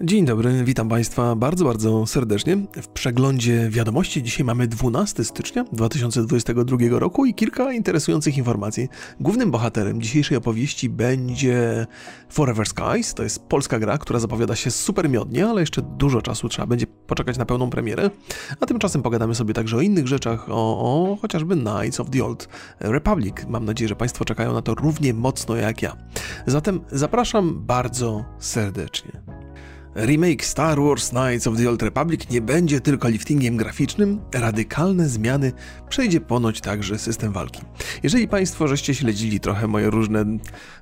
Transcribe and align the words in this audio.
Dzień 0.00 0.24
dobry, 0.24 0.64
witam 0.64 0.88
Państwa 0.88 1.34
bardzo, 1.36 1.64
bardzo 1.64 2.06
serdecznie. 2.06 2.56
W 2.82 2.88
przeglądzie 2.88 3.68
wiadomości 3.70 4.22
dzisiaj 4.22 4.44
mamy 4.44 4.66
12 4.66 5.24
stycznia 5.24 5.64
2022 5.72 6.76
roku 6.90 7.26
i 7.26 7.34
kilka 7.34 7.72
interesujących 7.72 8.38
informacji. 8.38 8.88
Głównym 9.20 9.50
bohaterem 9.50 10.02
dzisiejszej 10.02 10.36
opowieści 10.36 10.88
będzie 10.88 11.86
Forever 12.28 12.66
Skies. 12.66 13.14
To 13.14 13.22
jest 13.22 13.42
polska 13.42 13.78
gra, 13.78 13.98
która 13.98 14.18
zapowiada 14.18 14.56
się 14.56 14.70
super 14.70 15.10
miodnie, 15.10 15.46
ale 15.46 15.60
jeszcze 15.60 15.82
dużo 15.82 16.22
czasu 16.22 16.48
trzeba 16.48 16.66
będzie 16.66 16.86
poczekać 16.86 17.38
na 17.38 17.44
pełną 17.44 17.70
premierę. 17.70 18.10
A 18.60 18.66
tymczasem 18.66 19.02
pogadamy 19.02 19.34
sobie 19.34 19.54
także 19.54 19.76
o 19.76 19.80
innych 19.80 20.08
rzeczach, 20.08 20.46
o, 20.50 20.52
o 20.78 21.16
chociażby 21.16 21.56
Knights 21.56 22.00
of 22.00 22.10
the 22.10 22.24
Old 22.24 22.48
Republic. 22.80 23.36
Mam 23.48 23.64
nadzieję, 23.64 23.88
że 23.88 23.96
Państwo 23.96 24.24
czekają 24.24 24.52
na 24.52 24.62
to 24.62 24.74
równie 24.74 25.14
mocno 25.14 25.56
jak 25.56 25.82
ja. 25.82 25.96
Zatem 26.46 26.80
zapraszam 26.92 27.66
bardzo 27.66 28.24
serdecznie. 28.38 29.37
Remake 30.06 30.44
Star 30.44 30.80
Wars 30.80 31.10
Knights 31.10 31.46
of 31.46 31.56
the 31.56 31.68
Old 31.68 31.82
Republic 31.82 32.30
nie 32.30 32.40
będzie 32.40 32.80
tylko 32.80 33.08
liftingiem 33.08 33.56
graficznym, 33.56 34.20
radykalne 34.34 35.08
zmiany 35.08 35.52
przejdzie 35.88 36.20
ponoć 36.20 36.60
także 36.60 36.98
system 36.98 37.32
walki. 37.32 37.60
Jeżeli 38.02 38.28
Państwo 38.28 38.68
żeście 38.68 38.94
śledzili 38.94 39.40
trochę 39.40 39.66
moje 39.66 39.90
różne 39.90 40.24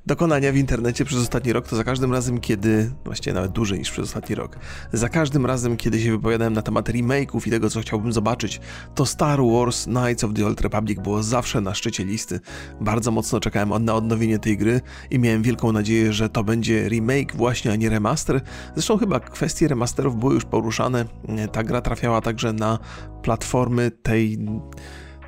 dokonania 0.07 0.53
w 0.53 0.57
internecie 0.57 1.05
przez 1.05 1.19
ostatni 1.19 1.53
rok, 1.53 1.69
to 1.69 1.77
za 1.77 1.85
każdym 1.85 2.13
razem, 2.13 2.41
kiedy, 2.41 2.91
właściwie 3.05 3.35
nawet 3.35 3.53
dłużej 3.53 3.79
niż 3.79 3.91
przez 3.91 4.05
ostatni 4.05 4.35
rok, 4.35 4.59
za 4.93 5.09
każdym 5.09 5.47
razem, 5.47 5.77
kiedy 5.77 6.01
się 6.01 6.11
wypowiadałem 6.11 6.53
na 6.53 6.63
temat 6.63 6.89
remake'ów 6.89 7.47
i 7.47 7.51
tego, 7.51 7.71
co 7.71 7.81
chciałbym 7.81 8.13
zobaczyć, 8.13 8.61
to 8.95 9.07
Star 9.07 9.41
Wars 9.43 9.85
Knights 9.85 10.25
of 10.25 10.35
the 10.35 10.47
Old 10.47 10.61
Republic 10.61 11.01
było 11.01 11.23
zawsze 11.23 11.61
na 11.61 11.75
szczycie 11.75 12.05
listy. 12.05 12.41
Bardzo 12.81 13.11
mocno 13.11 13.41
czekałem 13.41 13.85
na 13.85 13.95
odnowienie 13.95 14.39
tej 14.39 14.57
gry 14.57 14.81
i 15.11 15.19
miałem 15.19 15.43
wielką 15.43 15.73
nadzieję, 15.73 16.13
że 16.13 16.29
to 16.29 16.45
będzie 16.45 16.89
remake 16.89 17.37
właśnie, 17.37 17.73
a 17.73 17.77
nie 17.77 17.89
remaster. 17.91 18.41
Zresztą 18.75 19.06
chyba 19.07 19.21
kwestie 19.21 19.69
remasterów 19.69 20.17
były 20.17 20.35
już 20.35 20.45
poruszane. 20.45 21.05
Ta 21.53 21.65
gra 21.65 21.81
trafiała 21.81 22.21
także 22.21 22.53
na 22.53 22.79
platformy 23.23 23.91
tej, 23.91 24.39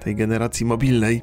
tej 0.00 0.16
generacji 0.16 0.66
mobilnej. 0.66 1.22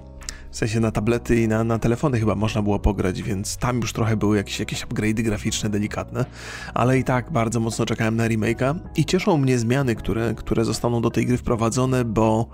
W 0.56 0.58
sensie 0.58 0.80
na 0.80 0.92
tablety 0.92 1.42
i 1.42 1.48
na, 1.48 1.64
na 1.64 1.80
telefony 1.80 2.20
chyba 2.20 2.36
można 2.36 2.62
było 2.62 2.80
pograć, 2.80 3.22
więc 3.22 3.58
tam 3.58 3.80
już 3.80 3.94
trochę 3.94 4.18
były 4.18 4.38
jakieś, 4.38 4.60
jakieś 4.60 4.86
upgrade'y 4.86 5.24
graficzne 5.24 5.70
delikatne, 5.70 6.26
ale 6.74 7.00
i 7.00 7.04
tak 7.04 7.32
bardzo 7.32 7.60
mocno 7.60 7.86
czekałem 7.86 8.16
na 8.16 8.28
remake'a 8.28 8.76
i 8.96 9.06
cieszą 9.06 9.38
mnie 9.38 9.60
zmiany, 9.60 9.96
które, 9.96 10.34
które 10.34 10.66
zostaną 10.66 11.02
do 11.02 11.10
tej 11.10 11.26
gry 11.26 11.38
wprowadzone, 11.38 12.06
bo 12.06 12.50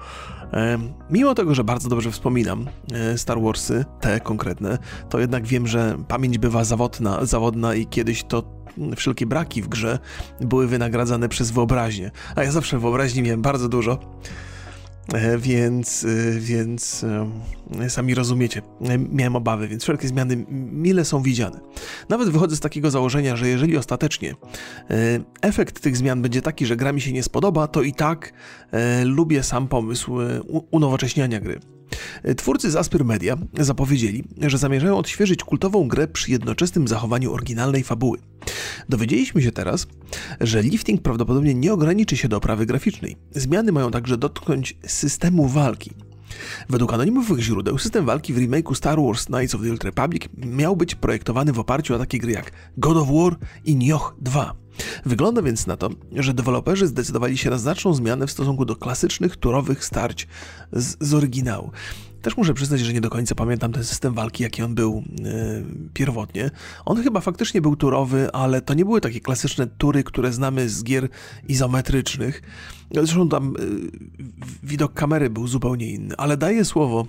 e, 0.54 0.78
mimo 1.10 1.36
tego, 1.36 1.56
że 1.56 1.64
bardzo 1.64 1.90
dobrze 1.90 2.12
wspominam 2.12 2.68
e, 2.94 3.18
Star 3.18 3.42
Warsy, 3.42 3.86
te 4.00 4.20
konkretne, 4.20 4.78
to 5.10 5.20
jednak 5.20 5.46
wiem, 5.46 5.68
że 5.68 5.98
pamięć 6.08 6.38
bywa 6.38 6.64
zawodna, 6.64 7.26
zawodna 7.26 7.76
i 7.76 7.86
kiedyś 7.86 8.24
to 8.24 8.44
wszelkie 8.96 9.26
braki 9.26 9.62
w 9.62 9.68
grze 9.68 10.00
były 10.40 10.68
wynagradzane 10.68 11.30
przez 11.30 11.52
wyobraźnię. 11.52 12.12
A 12.36 12.44
ja 12.44 12.52
zawsze 12.52 12.80
wyobraźni 12.80 13.22
miałem 13.22 13.42
bardzo 13.42 13.70
dużo. 13.70 14.00
E, 15.14 15.38
więc, 15.38 16.06
e, 16.06 16.40
więc 16.40 17.06
e, 17.80 17.90
sami 17.90 18.16
rozumiecie, 18.16 18.62
miałem 19.12 19.36
obawy, 19.36 19.68
więc 19.68 19.84
wszelkie 19.84 20.08
zmiany 20.08 20.46
mile 20.72 21.06
są 21.06 21.22
widziane. 21.22 21.60
Nawet 22.10 22.30
wychodzę 22.30 22.56
z 22.56 22.60
takiego 22.60 22.92
założenia, 22.92 23.36
że 23.36 23.48
jeżeli 23.48 23.78
ostatecznie 23.78 24.36
efekt 25.42 25.80
tych 25.80 25.98
zmian 25.98 26.22
będzie 26.22 26.42
taki, 26.42 26.66
że 26.66 26.76
gra 26.76 26.92
mi 26.92 27.02
się 27.02 27.14
nie 27.14 27.24
spodoba, 27.24 27.68
to 27.68 27.82
i 27.82 27.94
tak 27.94 28.34
lubię 29.06 29.44
sam 29.44 29.68
pomysł 29.68 30.18
unowocześniania 30.72 31.40
gry. 31.40 31.60
Twórcy 32.38 32.72
z 32.72 32.75
Asper 32.75 33.06
Media 33.06 33.38
zapowiedzieli, 33.59 34.23
że 34.42 34.58
zamierzają 34.58 34.97
odświeżyć 34.97 35.44
kultową 35.44 35.88
grę 35.88 36.08
przy 36.08 36.31
jednoczesnym 36.31 36.88
zachowaniu 36.88 37.34
oryginalnej 37.34 37.84
fabuły. 37.84 38.17
Dowiedzieliśmy 38.89 39.42
się 39.42 39.52
teraz, 39.52 39.88
że 40.42 40.62
lifting 40.62 41.02
prawdopodobnie 41.02 41.53
nie 41.53 41.73
ograniczy 41.73 42.17
się 42.17 42.28
do 42.28 42.38
oprawy 42.38 42.66
graficznej. 42.66 43.17
Zmiany 43.31 43.72
mają 43.72 43.92
także 43.92 44.17
dotknąć 44.17 44.78
systemu 44.88 45.47
walki. 45.47 45.92
Według 46.69 46.94
anonimowych 46.94 47.40
źródeł 47.40 47.78
system 47.78 48.06
walki 48.06 48.34
w 48.34 48.38
remake'u 48.38 48.75
Star 48.75 49.01
Wars 49.01 49.25
Knights 49.25 49.56
of 49.56 49.62
the 49.62 49.72
Old 49.72 49.84
Republic 49.84 50.24
miał 50.38 50.75
być 50.75 50.96
projektowany 50.96 51.53
w 51.53 51.59
oparciu 51.59 51.96
o 51.96 52.00
takie 52.00 52.19
gry 52.19 52.31
jak 52.31 52.51
God 52.78 52.97
of 52.97 53.07
War 53.07 53.35
i 53.66 53.75
Nioh 53.75 54.16
2. 54.22 54.61
Wygląda 55.06 55.42
więc 55.42 55.68
na 55.68 55.78
to, 55.78 55.90
że 56.16 56.34
deweloperzy 56.34 56.88
zdecydowali 56.88 57.38
się 57.38 57.50
na 57.50 57.58
znaczną 57.58 57.94
zmianę 57.94 58.28
w 58.28 58.32
stosunku 58.32 58.66
do 58.66 58.76
klasycznych 58.76 59.38
turowych 59.38 59.86
starć 59.86 60.28
z, 60.74 60.98
z 61.00 61.14
oryginału. 61.14 61.72
Też 62.22 62.38
muszę 62.38 62.54
przyznać, 62.54 62.81
że 62.81 62.94
nie 62.94 63.02
do 63.02 63.10
końca 63.10 63.36
pamiętam 63.36 63.72
ten 63.74 63.84
system 63.84 64.14
walki, 64.14 64.44
jaki 64.44 64.64
on 64.64 64.76
był 64.76 65.04
yy, 65.20 65.66
pierwotnie. 65.94 66.52
On 66.86 67.04
chyba 67.04 67.22
faktycznie 67.22 67.62
był 67.62 67.76
turowy, 67.76 68.31
ale 68.31 68.62
to 68.62 68.74
nie 68.74 68.86
były 68.86 69.02
takie 69.02 69.20
klasyczne 69.20 69.68
tury, 69.68 70.04
które 70.04 70.34
znamy 70.34 70.70
z 70.70 70.84
gier 70.84 71.10
izometrycznych. 71.48 72.42
Zresztą 72.92 73.30
tam 73.30 73.54
yy, 73.60 73.92
widok 74.64 74.94
kamery 74.94 75.30
był 75.30 75.48
zupełnie 75.48 75.92
inny, 75.92 76.16
ale 76.18 76.38
daję 76.38 76.66
słowo, 76.66 77.06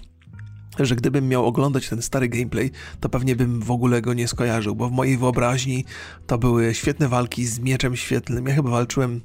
że 0.79 0.97
gdybym 0.97 1.29
miał 1.29 1.47
oglądać 1.47 1.89
ten 1.89 2.03
stary 2.03 2.29
gameplay, 2.29 2.71
to 3.01 3.09
pewnie 3.09 3.37
bym 3.37 3.61
w 3.61 3.71
ogóle 3.71 4.03
go 4.03 4.15
nie 4.15 4.29
skojarzył, 4.29 4.75
bo 4.75 4.89
w 4.89 4.93
mojej 4.93 5.19
wyobraźni 5.19 5.85
to 6.27 6.39
były 6.39 6.75
świetne 6.75 7.09
walki 7.09 7.47
z 7.47 7.59
mieczem 7.59 7.97
świetlnym. 7.97 8.47
Ja 8.47 8.55
chyba 8.55 8.71
walczyłem 8.71 9.21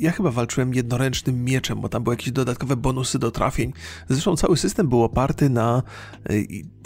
ja 0.00 0.10
chyba 0.10 0.30
walczyłem 0.30 0.74
jednoręcznym 0.74 1.44
mieczem, 1.44 1.80
bo 1.80 1.88
tam 1.88 2.02
były 2.02 2.16
jakieś 2.16 2.32
dodatkowe 2.32 2.76
bonusy 2.76 3.18
do 3.18 3.30
trafień. 3.30 3.72
Zresztą 4.08 4.36
cały 4.36 4.56
system 4.56 4.88
był 4.88 5.02
oparty 5.02 5.50
na 5.50 5.82
e, 6.30 6.32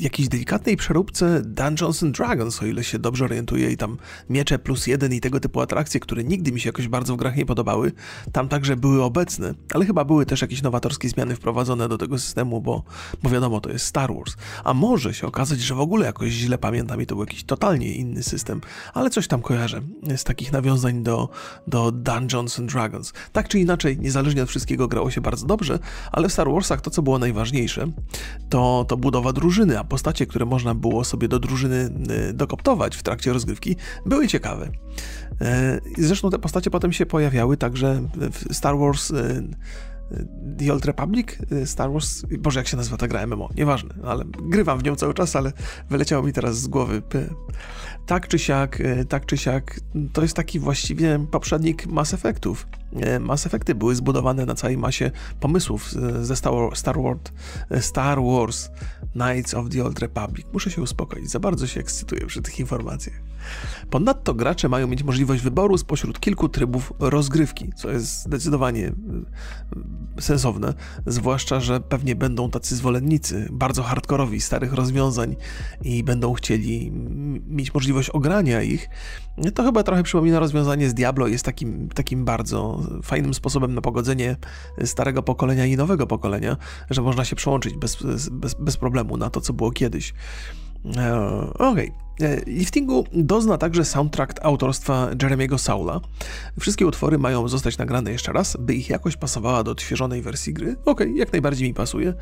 jakiejś 0.00 0.28
delikatnej 0.28 0.76
przeróbce 0.76 1.42
Dungeons 1.44 2.02
and 2.02 2.16
Dragons, 2.16 2.62
o 2.62 2.66
ile 2.66 2.84
się 2.84 2.98
dobrze 2.98 3.24
orientuję, 3.24 3.70
i 3.70 3.76
tam 3.76 3.96
miecze 4.30 4.58
plus 4.58 4.86
jeden 4.86 5.12
i 5.12 5.20
tego 5.20 5.40
typu 5.40 5.60
atrakcje, 5.60 6.00
które 6.00 6.24
nigdy 6.24 6.52
mi 6.52 6.60
się 6.60 6.68
jakoś 6.68 6.88
bardzo 6.88 7.14
w 7.14 7.16
grach 7.16 7.36
nie 7.36 7.46
podobały, 7.46 7.92
tam 8.32 8.48
także 8.48 8.76
były 8.76 9.02
obecne, 9.02 9.54
ale 9.74 9.86
chyba 9.86 10.04
były 10.04 10.26
też 10.26 10.42
jakieś 10.42 10.62
nowatorskie 10.62 11.08
zmiany 11.08 11.36
wprowadzone 11.36 11.88
do 11.88 11.98
tego 11.98 12.18
systemu, 12.18 12.60
bo, 12.60 12.82
bo 13.22 13.30
wiadomo, 13.30 13.60
to 13.60 13.70
jest 13.70 13.86
Star 13.86 14.14
Wars. 14.14 14.36
A 14.64 14.74
może 14.74 15.14
się 15.14 15.26
okazać, 15.26 15.60
że 15.60 15.74
w 15.74 15.80
ogóle 15.80 16.06
jakoś 16.06 16.30
źle 16.30 16.58
pamiętam 16.58 17.02
i 17.02 17.06
to 17.06 17.14
był 17.14 17.24
jakiś 17.24 17.44
totalnie 17.44 17.94
inny 17.94 18.22
system, 18.22 18.60
ale 18.94 19.10
coś 19.10 19.28
tam 19.28 19.42
kojarzę 19.42 19.80
z 20.16 20.24
takich 20.24 20.52
nawiązań 20.52 21.02
do, 21.02 21.28
do 21.66 21.75
do 21.76 21.92
Dungeons 21.92 22.58
and 22.58 22.72
Dragons. 22.72 23.12
Tak 23.32 23.48
czy 23.48 23.58
inaczej, 23.58 23.98
niezależnie 23.98 24.42
od 24.42 24.48
wszystkiego 24.48 24.88
grało 24.88 25.10
się 25.10 25.20
bardzo 25.20 25.46
dobrze, 25.46 25.78
ale 26.12 26.28
w 26.28 26.32
Star 26.32 26.50
Warsach 26.50 26.80
to, 26.80 26.90
co 26.90 27.02
było 27.02 27.18
najważniejsze, 27.18 27.86
to, 28.48 28.84
to 28.88 28.96
budowa 28.96 29.32
drużyny, 29.32 29.78
a 29.78 29.84
postacie, 29.84 30.26
które 30.26 30.46
można 30.46 30.74
było 30.74 31.04
sobie 31.04 31.28
do 31.28 31.38
drużyny 31.38 31.90
y, 32.30 32.32
dokoptować 32.32 32.96
w 32.96 33.02
trakcie 33.02 33.32
rozgrywki, 33.32 33.76
były 34.06 34.28
ciekawe. 34.28 34.70
Y, 35.96 36.04
zresztą 36.04 36.30
te 36.30 36.38
postacie 36.38 36.70
potem 36.70 36.92
się 36.92 37.06
pojawiały 37.06 37.56
także 37.56 38.08
w 38.14 38.54
Star 38.54 38.78
Wars 38.78 39.10
y, 39.10 39.48
The 40.58 40.72
Old 40.72 40.84
Republic, 40.84 41.28
Star 41.64 41.92
Wars, 41.92 42.22
Boże 42.38 42.60
jak 42.60 42.68
się 42.68 42.76
nazywa 42.76 42.96
ta 42.96 43.08
gra 43.08 43.26
MMO, 43.26 43.48
nieważne, 43.56 43.94
ale 44.04 44.24
grywam 44.24 44.78
w 44.78 44.84
nią 44.84 44.96
cały 44.96 45.14
czas, 45.14 45.36
ale 45.36 45.52
wyleciało 45.90 46.22
mi 46.22 46.32
teraz 46.32 46.60
z 46.60 46.66
głowy 46.66 47.02
tak 48.06 48.28
czy 48.28 48.38
siak, 48.38 48.80
e, 48.80 49.04
tak 49.04 49.26
czy 49.26 49.36
siak, 49.36 49.80
to 50.12 50.22
jest 50.22 50.36
taki 50.36 50.60
właściwie 50.60 51.26
poprzednik 51.30 51.86
Mass 51.86 52.14
Effectów. 52.14 52.66
E, 53.00 53.20
Mass 53.20 53.46
Effecty 53.46 53.74
były 53.74 53.94
zbudowane 53.94 54.46
na 54.46 54.54
całej 54.54 54.78
masie 54.78 55.10
pomysłów 55.40 55.92
ze 56.22 56.36
Star, 56.36 56.54
Wars, 56.54 56.84
e, 57.70 57.82
Star 57.82 58.18
Wars 58.22 58.70
Knights 59.12 59.54
of 59.54 59.68
the 59.68 59.84
Old 59.84 59.98
Republic. 59.98 60.46
Muszę 60.52 60.70
się 60.70 60.82
uspokoić, 60.82 61.30
za 61.30 61.40
bardzo 61.40 61.66
się 61.66 61.80
ekscytuję 61.80 62.26
przy 62.26 62.42
tych 62.42 62.60
informacjach. 62.60 63.26
Ponadto 63.90 64.34
gracze 64.34 64.68
mają 64.68 64.86
mieć 64.86 65.02
możliwość 65.02 65.42
wyboru 65.42 65.78
spośród 65.78 66.20
kilku 66.20 66.48
trybów 66.48 66.92
rozgrywki, 66.98 67.72
co 67.76 67.90
jest 67.90 68.22
zdecydowanie 68.22 68.92
sensowne, 70.20 70.74
zwłaszcza, 71.06 71.60
że 71.60 71.80
pewnie 71.80 72.16
będą 72.16 72.50
tacy 72.50 72.76
zwolennicy, 72.76 73.48
bardzo 73.52 73.82
hardkorowi 73.82 74.40
starych 74.40 74.72
rozwiązań 74.72 75.36
i 75.82 76.04
będą 76.04 76.34
chcieli 76.34 76.92
mieć 77.48 77.74
możliwość 77.74 77.95
ogrania 78.10 78.62
ich. 78.62 78.88
To 79.54 79.62
chyba 79.62 79.82
trochę 79.82 80.02
przypomina 80.02 80.38
rozwiązanie 80.38 80.88
z 80.88 80.94
Diablo, 80.94 81.26
jest 81.26 81.44
takim, 81.44 81.88
takim 81.88 82.24
bardzo 82.24 82.80
fajnym 83.02 83.34
sposobem 83.34 83.74
na 83.74 83.80
pogodzenie 83.80 84.36
starego 84.84 85.22
pokolenia 85.22 85.66
i 85.66 85.76
nowego 85.76 86.06
pokolenia, 86.06 86.56
że 86.90 87.02
można 87.02 87.24
się 87.24 87.36
przełączyć 87.36 87.74
bez, 87.74 87.98
bez, 88.30 88.54
bez 88.54 88.76
problemu 88.76 89.16
na 89.16 89.30
to, 89.30 89.40
co 89.40 89.52
było 89.52 89.70
kiedyś. 89.70 90.14
E, 90.96 91.16
okej. 91.54 91.92
Okay. 92.18 92.28
E, 92.28 92.40
liftingu 92.46 93.04
dozna 93.12 93.58
także 93.58 93.84
soundtrack 93.84 94.40
autorstwa 94.42 95.08
Jeremiego 95.22 95.58
Saula. 95.58 96.00
Wszystkie 96.60 96.86
utwory 96.86 97.18
mają 97.18 97.48
zostać 97.48 97.78
nagrane 97.78 98.12
jeszcze 98.12 98.32
raz, 98.32 98.56
by 98.60 98.74
ich 98.74 98.90
jakość 98.90 99.16
pasowała 99.16 99.62
do 99.62 99.70
odświeżonej 99.70 100.22
wersji 100.22 100.54
gry. 100.54 100.72
Okej, 100.72 100.92
okay, 100.92 101.12
jak 101.12 101.32
najbardziej 101.32 101.68
mi 101.68 101.74
pasuje. 101.74 102.14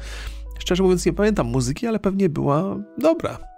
Szczerze 0.58 0.82
mówiąc 0.82 1.06
nie 1.06 1.12
pamiętam 1.12 1.46
muzyki, 1.46 1.86
ale 1.86 1.98
pewnie 1.98 2.28
była 2.28 2.76
dobra. 2.98 3.53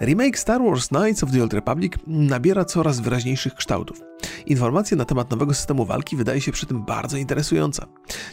Remake 0.00 0.38
Star 0.38 0.62
Wars 0.62 0.88
Knights 0.88 1.22
of 1.22 1.30
the 1.30 1.42
Old 1.42 1.52
Republic 1.52 1.92
nabiera 2.06 2.64
coraz 2.64 3.00
wyraźniejszych 3.00 3.54
kształtów. 3.54 4.00
Informacja 4.46 4.96
na 4.96 5.04
temat 5.04 5.30
nowego 5.30 5.54
systemu 5.54 5.84
walki 5.84 6.16
wydaje 6.16 6.40
się 6.40 6.52
przy 6.52 6.66
tym 6.66 6.84
bardzo 6.84 7.16
interesująca. 7.16 7.86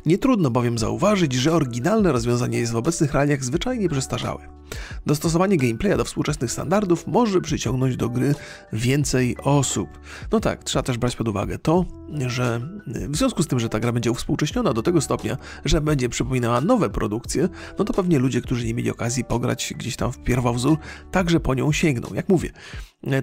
Nie 0.06 0.18
trudno 0.18 0.50
bowiem 0.50 0.78
zauważyć, 0.78 1.34
że 1.34 1.54
oryginalne 1.54 2.12
rozwiązanie 2.12 2.60
jest 2.60 2.72
w 2.72 2.76
obecnych 2.76 3.14
realiach 3.14 3.44
zwyczajnie 3.44 3.90
przestarzałe. 3.90 4.60
Dostosowanie 5.06 5.58
gameplaya 5.58 5.98
do 5.98 6.06
współczesnych 6.06 6.52
standardów 6.52 7.08
może 7.08 7.42
przyciągnąć 7.42 7.98
do 7.98 8.10
gry 8.10 8.36
więcej 8.74 9.38
osób. 9.44 9.90
No 10.32 10.40
tak, 10.40 10.64
trzeba 10.64 10.84
też 10.84 10.98
brać 10.98 11.16
pod 11.16 11.28
uwagę 11.28 11.60
to, 11.60 11.86
że 12.28 12.62
w 12.88 13.18
związku 13.18 13.44
z 13.44 13.48
tym, 13.48 13.60
że 13.60 13.70
ta 13.70 13.80
gra 13.80 13.92
będzie 13.92 14.12
uwspółcześniona 14.12 14.74
do 14.74 14.84
tego 14.84 15.02
stopnia, 15.02 15.38
że 15.66 15.82
będzie 15.82 16.10
przypominała 16.10 16.62
nowe 16.62 16.90
produkcje, 16.90 17.50
no 17.80 17.86
to 17.86 17.94
pewnie 17.94 18.20
ludzie, 18.20 18.42
którzy 18.42 18.66
nie 18.66 18.74
mieli 18.74 18.92
okazji 18.92 19.24
pograć 19.24 19.74
gdzieś 19.78 19.96
tam 19.96 20.12
w 20.12 20.18
pierwowzór, 20.18 20.78
także 21.12 21.40
po 21.40 21.54
nią 21.54 21.72
sięgną. 21.72 22.10
Jak 22.14 22.30
mówię, 22.30 22.50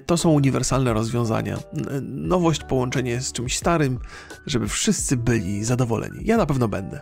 to 0.07 0.17
są 0.17 0.31
uniwersalne 0.31 0.93
rozwiązania. 0.93 1.59
Nowość, 2.03 2.61
połączenie 2.77 3.21
z 3.21 3.33
czymś 3.33 3.57
starym, 3.57 3.99
żeby 4.47 4.69
wszyscy 4.69 5.17
byli 5.17 5.65
zadowoleni. 5.65 6.21
Ja 6.25 6.37
na 6.37 6.47
pewno 6.47 6.69
będę. 6.69 7.01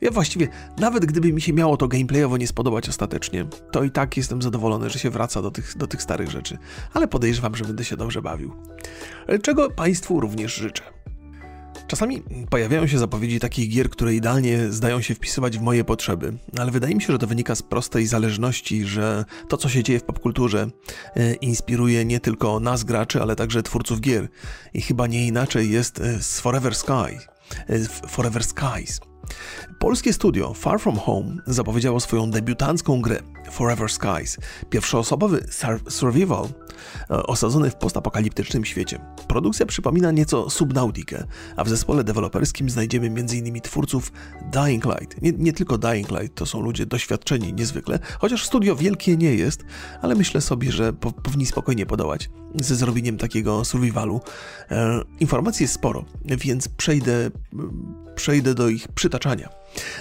Ja 0.00 0.10
właściwie, 0.10 0.48
nawet 0.78 1.06
gdyby 1.06 1.32
mi 1.32 1.40
się 1.40 1.52
miało 1.52 1.76
to 1.76 1.88
gameplayowo 1.88 2.36
nie 2.36 2.46
spodobać 2.46 2.88
ostatecznie, 2.88 3.46
to 3.72 3.82
i 3.84 3.90
tak 3.90 4.16
jestem 4.16 4.42
zadowolony, 4.42 4.90
że 4.90 4.98
się 4.98 5.10
wraca 5.10 5.42
do 5.42 5.50
tych, 5.50 5.76
do 5.76 5.86
tych 5.86 6.02
starych 6.02 6.30
rzeczy. 6.30 6.58
Ale 6.94 7.08
podejrzewam, 7.08 7.56
że 7.56 7.64
będę 7.64 7.84
się 7.84 7.96
dobrze 7.96 8.22
bawił. 8.22 8.52
Czego 9.42 9.70
Państwu 9.70 10.20
również 10.20 10.54
życzę. 10.54 10.82
Czasami 11.86 12.22
pojawiają 12.50 12.86
się 12.86 12.98
zapowiedzi 12.98 13.40
takich 13.40 13.70
gier, 13.70 13.90
które 13.90 14.14
idealnie 14.14 14.72
zdają 14.72 15.00
się 15.00 15.14
wpisywać 15.14 15.58
w 15.58 15.60
moje 15.62 15.84
potrzeby, 15.84 16.32
ale 16.58 16.70
wydaje 16.70 16.94
mi 16.94 17.02
się, 17.02 17.12
że 17.12 17.18
to 17.18 17.26
wynika 17.26 17.54
z 17.54 17.62
prostej 17.62 18.06
zależności, 18.06 18.84
że 18.84 19.24
to, 19.48 19.56
co 19.56 19.68
się 19.68 19.82
dzieje 19.82 19.98
w 19.98 20.04
popkulturze, 20.04 20.66
e, 21.16 21.34
inspiruje 21.34 22.04
nie 22.04 22.20
tylko 22.20 22.60
nas, 22.60 22.84
graczy, 22.84 23.22
ale 23.22 23.36
także 23.36 23.62
twórców 23.62 24.00
gier. 24.00 24.28
I 24.74 24.82
chyba 24.82 25.06
nie 25.06 25.26
inaczej 25.26 25.70
jest 25.70 26.00
e, 26.00 26.22
z 26.22 26.40
Forever 26.40 26.74
Sky. 26.74 27.18
E, 27.68 27.78
Forever 28.08 28.44
Skies. 28.44 29.00
Polskie 29.78 30.12
studio 30.12 30.54
Far 30.54 30.80
From 30.80 30.96
Home 30.96 31.36
zapowiedziało 31.46 32.00
swoją 32.00 32.30
debiutancką 32.30 33.00
grę 33.00 33.22
Forever 33.50 33.90
Skies, 33.90 34.38
pierwszoosobowy 34.70 35.46
survival 35.88 36.48
osadzony 37.08 37.70
w 37.70 37.76
postapokaliptycznym 37.76 38.64
świecie. 38.64 38.98
Produkcja 39.28 39.66
przypomina 39.66 40.10
nieco 40.10 40.50
Subnautikę, 40.50 41.24
a 41.56 41.64
w 41.64 41.68
zespole 41.68 42.04
deweloperskim 42.04 42.70
znajdziemy 42.70 43.06
m.in. 43.06 43.60
twórców 43.60 44.12
Dying 44.52 44.84
Light. 44.84 45.22
Nie, 45.22 45.32
nie, 45.32 45.52
tylko 45.52 45.78
Dying 45.78 46.10
Light, 46.10 46.34
to 46.34 46.46
są 46.46 46.60
ludzie 46.60 46.86
doświadczeni 46.86 47.52
niezwykle, 47.54 47.98
chociaż 48.18 48.46
studio 48.46 48.76
wielkie 48.76 49.16
nie 49.16 49.34
jest, 49.34 49.64
ale 50.02 50.14
myślę 50.14 50.40
sobie, 50.40 50.72
że 50.72 50.92
po, 50.92 51.12
powinni 51.12 51.46
spokojnie 51.46 51.86
podołać 51.86 52.30
ze 52.54 52.76
zrobieniem 52.76 53.18
takiego 53.18 53.64
survivalu. 53.64 54.20
E, 54.70 55.00
informacji 55.20 55.64
jest 55.64 55.74
sporo, 55.74 56.04
więc 56.24 56.68
przejdę, 56.68 57.30
przejdę 58.14 58.54
do 58.54 58.68
ich 58.68 58.88
przytaczania. 58.88 59.48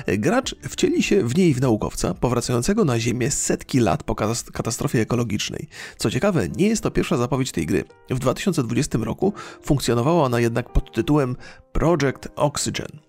Gracz 0.07 0.55
wcieli 0.69 1.03
się 1.03 1.27
w 1.27 1.37
niej 1.37 1.53
w 1.53 1.61
naukowca, 1.61 2.13
powracającego 2.13 2.85
na 2.85 2.99
Ziemię 2.99 3.31
setki 3.31 3.79
lat 3.79 4.03
po 4.03 4.15
katastrofie 4.53 5.01
ekologicznej. 5.01 5.67
Co 5.97 6.11
ciekawe, 6.11 6.49
nie 6.49 6.67
jest 6.67 6.83
to 6.83 6.91
pierwsza 6.91 7.17
zapowiedź 7.17 7.51
tej 7.51 7.65
gry. 7.65 7.83
W 8.09 8.19
2020 8.19 8.97
roku 9.01 9.33
funkcjonowała 9.63 10.23
ona 10.23 10.39
jednak 10.39 10.73
pod 10.73 10.93
tytułem 10.93 11.35
Project 11.71 12.27
Oxygen. 12.35 12.99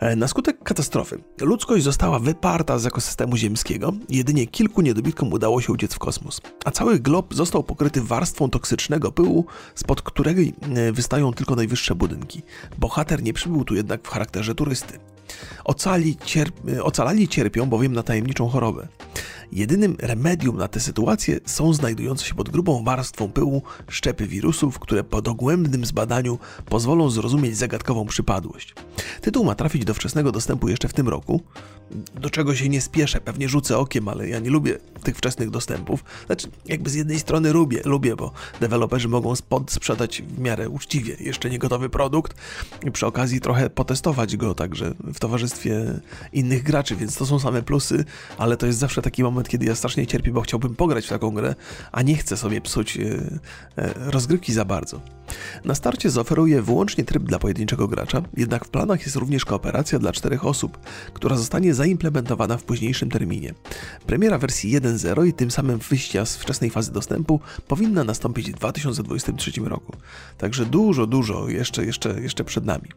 E, 0.00 0.16
na 0.16 0.28
skutek 0.28 0.62
katastrofy 0.62 1.18
ludzkość 1.40 1.84
została 1.84 2.18
wyparta 2.18 2.78
z 2.78 2.86
ekosystemu 2.86 3.36
ziemskiego, 3.36 3.92
jedynie 4.08 4.46
kilku 4.46 4.82
niedobitkom 4.82 5.32
udało 5.32 5.60
się 5.60 5.72
uciec 5.72 5.94
w 5.94 5.98
kosmos, 5.98 6.40
a 6.64 6.70
cały 6.70 7.00
glob 7.00 7.34
został 7.34 7.64
pokryty 7.64 8.02
warstwą 8.02 8.50
toksycznego 8.50 9.12
pyłu, 9.12 9.46
spod 9.74 10.02
której 10.02 10.54
e, 10.76 10.92
wystają 10.92 11.32
tylko 11.32 11.54
najwyższe 11.54 11.94
budynki. 11.94 12.42
Bohater 12.78 13.22
nie 13.22 13.32
przybył 13.32 13.64
tu 13.64 13.74
jednak 13.74 14.02
w 14.02 14.08
charakterze 14.08 14.54
turysty. 14.54 14.98
Ocali 15.64 16.16
cierp 16.24 16.56
ocalali 16.82 17.28
cierpią 17.28 17.66
bowiem 17.66 17.92
na 17.92 18.02
tajemniczą 18.02 18.48
chorobę. 18.48 18.88
Jedynym 19.52 19.96
remedium 19.98 20.56
na 20.56 20.68
tę 20.68 20.80
sytuację 20.80 21.40
są 21.46 21.72
znajdujące 21.72 22.24
się 22.24 22.34
pod 22.34 22.48
grubą 22.48 22.84
warstwą 22.84 23.32
pyłu 23.32 23.62
szczepy 23.88 24.26
wirusów, 24.26 24.78
które 24.78 25.04
po 25.04 25.22
dogłębnym 25.22 25.84
zbadaniu 25.84 26.38
pozwolą 26.68 27.10
zrozumieć 27.10 27.56
zagadkową 27.56 28.06
przypadłość. 28.06 28.74
Tytuł 29.20 29.44
ma 29.44 29.54
trafić 29.54 29.84
do 29.84 29.94
wczesnego 29.94 30.32
dostępu 30.32 30.68
jeszcze 30.68 30.88
w 30.88 30.92
tym 30.92 31.08
roku, 31.08 31.40
do 32.14 32.30
czego 32.30 32.54
się 32.54 32.68
nie 32.68 32.80
spieszę, 32.80 33.20
pewnie 33.20 33.48
rzucę 33.48 33.78
okiem, 33.78 34.08
ale 34.08 34.28
ja 34.28 34.38
nie 34.38 34.50
lubię 34.50 34.78
tych 35.02 35.16
wczesnych 35.16 35.50
dostępów. 35.50 36.04
Znaczy, 36.26 36.48
jakby 36.66 36.90
z 36.90 36.94
jednej 36.94 37.18
strony 37.18 37.52
lubię, 37.52 37.82
lubię, 37.84 38.16
bo 38.16 38.32
deweloperzy 38.60 39.08
mogą 39.08 39.36
spod 39.36 39.72
sprzedać 39.72 40.22
w 40.22 40.38
miarę 40.38 40.68
uczciwie 40.68 41.16
jeszcze 41.20 41.50
nie 41.50 41.58
gotowy 41.58 41.88
produkt 41.88 42.34
i 42.86 42.90
przy 42.90 43.06
okazji 43.06 43.40
trochę 43.40 43.70
potestować 43.70 44.36
go 44.36 44.54
także 44.54 44.94
w 45.14 45.18
towarzystwie 45.18 46.00
innych 46.32 46.62
graczy, 46.62 46.96
więc 46.96 47.16
to 47.16 47.26
są 47.26 47.38
same 47.38 47.62
plusy, 47.62 48.04
ale 48.38 48.56
to 48.56 48.66
jest 48.66 48.78
zawsze 48.78 49.02
taki 49.02 49.22
moment, 49.22 49.39
kiedy 49.48 49.66
ja 49.66 49.74
strasznie 49.74 50.06
cierpię, 50.06 50.32
bo 50.32 50.40
chciałbym 50.40 50.74
pograć 50.76 51.06
w 51.06 51.08
taką 51.08 51.30
grę, 51.30 51.54
a 51.92 52.02
nie 52.02 52.16
chcę 52.16 52.36
sobie 52.36 52.60
psuć 52.60 52.96
e, 52.96 53.00
e, 53.76 53.94
rozgrywki 53.96 54.52
za 54.52 54.64
bardzo. 54.64 55.00
Na 55.64 55.74
starcie 55.74 56.10
zaoferuje 56.10 56.62
wyłącznie 56.62 57.04
tryb 57.04 57.22
dla 57.22 57.38
pojedynczego 57.38 57.88
gracza, 57.88 58.22
jednak 58.36 58.64
w 58.64 58.68
planach 58.68 59.02
jest 59.02 59.16
również 59.16 59.44
kooperacja 59.44 59.98
dla 59.98 60.12
czterech 60.12 60.46
osób, 60.46 60.78
która 61.12 61.36
zostanie 61.36 61.74
zaimplementowana 61.74 62.56
w 62.56 62.64
późniejszym 62.64 63.10
terminie. 63.10 63.54
Premiera 64.06 64.38
wersji 64.38 64.80
1.0 64.80 65.26
i 65.26 65.32
tym 65.32 65.50
samym 65.50 65.78
wyjścia 65.78 66.26
z 66.26 66.36
wczesnej 66.36 66.70
fazy 66.70 66.92
dostępu 66.92 67.40
powinna 67.68 68.04
nastąpić 68.04 68.50
w 68.50 68.54
2023 68.54 69.52
roku. 69.60 69.92
Także 70.38 70.66
dużo, 70.66 71.06
dużo 71.06 71.48
jeszcze, 71.48 71.84
jeszcze, 71.84 72.20
jeszcze 72.20 72.44
przed 72.44 72.64
nami. 72.64 72.88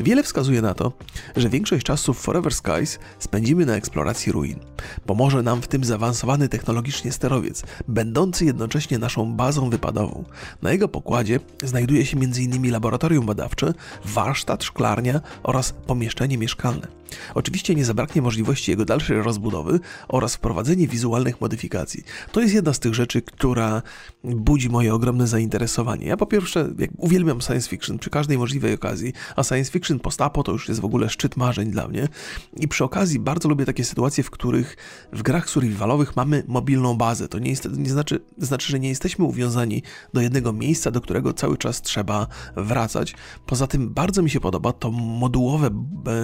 Wiele 0.00 0.22
wskazuje 0.22 0.62
na 0.62 0.74
to, 0.74 0.92
że 1.36 1.48
większość 1.48 1.84
czasu 1.86 2.14
w 2.14 2.18
Forever 2.18 2.54
Skies 2.54 2.98
spędzimy 3.18 3.66
na 3.66 3.74
eksploracji 3.74 4.32
ruin. 4.32 4.58
Pomoże 5.06 5.42
nam 5.42 5.62
w 5.62 5.68
tym 5.68 5.84
zaawansowany 5.84 6.48
technologicznie 6.48 7.12
sterowiec, 7.12 7.62
będący 7.88 8.44
jednocześnie 8.44 8.98
naszą 8.98 9.32
bazą 9.32 9.70
wypadową. 9.70 10.24
Na 10.62 10.72
jego 10.72 10.88
pokładzie 10.88 11.40
znajduje 11.74 12.06
się 12.06 12.16
m.in. 12.16 12.70
laboratorium 12.70 13.26
badawcze, 13.26 13.74
warsztat, 14.04 14.64
szklarnia 14.64 15.20
oraz 15.42 15.72
pomieszczenie 15.72 16.38
mieszkalne. 16.38 16.86
Oczywiście 17.34 17.74
nie 17.74 17.84
zabraknie 17.84 18.22
możliwości 18.22 18.70
jego 18.70 18.84
dalszej 18.84 19.22
rozbudowy 19.22 19.80
oraz 20.08 20.34
wprowadzenie 20.34 20.88
wizualnych 20.88 21.40
modyfikacji. 21.40 22.04
To 22.32 22.40
jest 22.40 22.54
jedna 22.54 22.72
z 22.72 22.78
tych 22.78 22.94
rzeczy, 22.94 23.22
która 23.22 23.82
budzi 24.24 24.68
moje 24.68 24.94
ogromne 24.94 25.26
zainteresowanie. 25.26 26.06
Ja 26.06 26.16
po 26.16 26.26
pierwsze 26.26 26.68
uwielbiam 26.96 27.40
science 27.40 27.68
fiction 27.68 27.98
przy 27.98 28.10
każdej 28.10 28.38
możliwej 28.38 28.74
okazji, 28.74 29.12
a 29.36 29.42
science 29.44 29.70
fiction 29.70 30.00
postapo 30.00 30.42
to 30.42 30.52
już 30.52 30.68
jest 30.68 30.80
w 30.80 30.84
ogóle 30.84 31.10
szczyt 31.10 31.36
marzeń 31.36 31.70
dla 31.70 31.88
mnie. 31.88 32.08
I 32.56 32.68
przy 32.68 32.84
okazji 32.84 33.18
bardzo 33.20 33.48
lubię 33.48 33.64
takie 33.64 33.84
sytuacje, 33.84 34.24
w 34.24 34.30
których 34.30 34.76
w 35.12 35.22
grach 35.22 35.50
survivalowych 35.50 36.16
mamy 36.16 36.42
mobilną 36.48 36.96
bazę. 36.96 37.28
To 37.28 37.38
nie, 37.38 37.50
jest, 37.50 37.68
nie 37.78 37.90
znaczy, 37.90 38.20
znaczy, 38.38 38.72
że 38.72 38.80
nie 38.80 38.88
jesteśmy 38.88 39.24
uwiązani 39.24 39.82
do 40.14 40.20
jednego 40.20 40.52
miejsca, 40.52 40.90
do 40.90 41.00
którego 41.00 41.32
cały 41.32 41.58
czas 41.58 41.82
trzeba 41.82 42.26
wracać. 42.56 43.14
Poza 43.46 43.66
tym 43.66 43.94
bardzo 43.94 44.22
mi 44.22 44.30
się 44.30 44.40
podoba 44.40 44.72
to 44.72 44.90
modułowe 44.90 45.70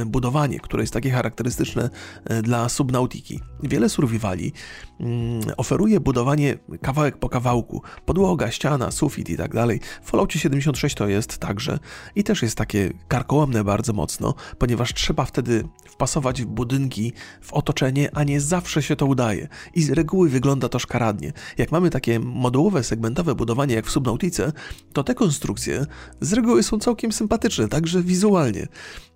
budowanie, 0.06 0.60
które 0.60 0.79
jest 0.80 0.92
takie 0.92 1.10
charakterystyczne 1.10 1.90
e, 2.24 2.42
dla 2.42 2.68
subnautiki. 2.68 3.40
Wiele 3.62 3.88
survivali 3.88 4.52
mm, 5.00 5.40
oferuje 5.56 6.00
budowanie 6.00 6.58
kawałek 6.82 7.16
po 7.16 7.28
kawałku, 7.28 7.82
podłoga, 8.04 8.50
ściana, 8.50 8.90
sufit 8.90 9.30
i 9.30 9.36
tak 9.36 9.54
dalej. 9.54 9.80
W 10.02 10.10
Falloutie 10.10 10.38
76 10.38 10.96
to 10.96 11.08
jest 11.08 11.38
także 11.38 11.78
i 12.14 12.24
też 12.24 12.42
jest 12.42 12.56
takie 12.56 12.92
karkołomne 13.08 13.64
bardzo 13.64 13.92
mocno, 13.92 14.34
ponieważ 14.58 14.94
trzeba 14.94 15.24
wtedy 15.24 15.64
wpasować 15.88 16.42
w 16.42 16.46
budynki, 16.46 17.12
w 17.40 17.52
otoczenie, 17.52 18.10
a 18.14 18.24
nie 18.24 18.40
zawsze 18.40 18.82
się 18.82 18.96
to 18.96 19.06
udaje. 19.06 19.48
I 19.74 19.82
z 19.82 19.90
reguły 19.90 20.28
wygląda 20.28 20.68
to 20.68 20.78
szkaradnie. 20.78 21.32
Jak 21.58 21.72
mamy 21.72 21.90
takie 21.90 22.20
modułowe, 22.20 22.84
segmentowe 22.84 23.34
budowanie 23.34 23.74
jak 23.74 23.86
w 23.86 23.90
Subnautice, 23.90 24.52
to 24.92 25.04
te 25.04 25.14
konstrukcje 25.14 25.86
z 26.20 26.32
reguły 26.32 26.62
są 26.62 26.78
całkiem 26.78 27.12
sympatyczne, 27.12 27.68
także 27.68 28.02
wizualnie. 28.02 28.66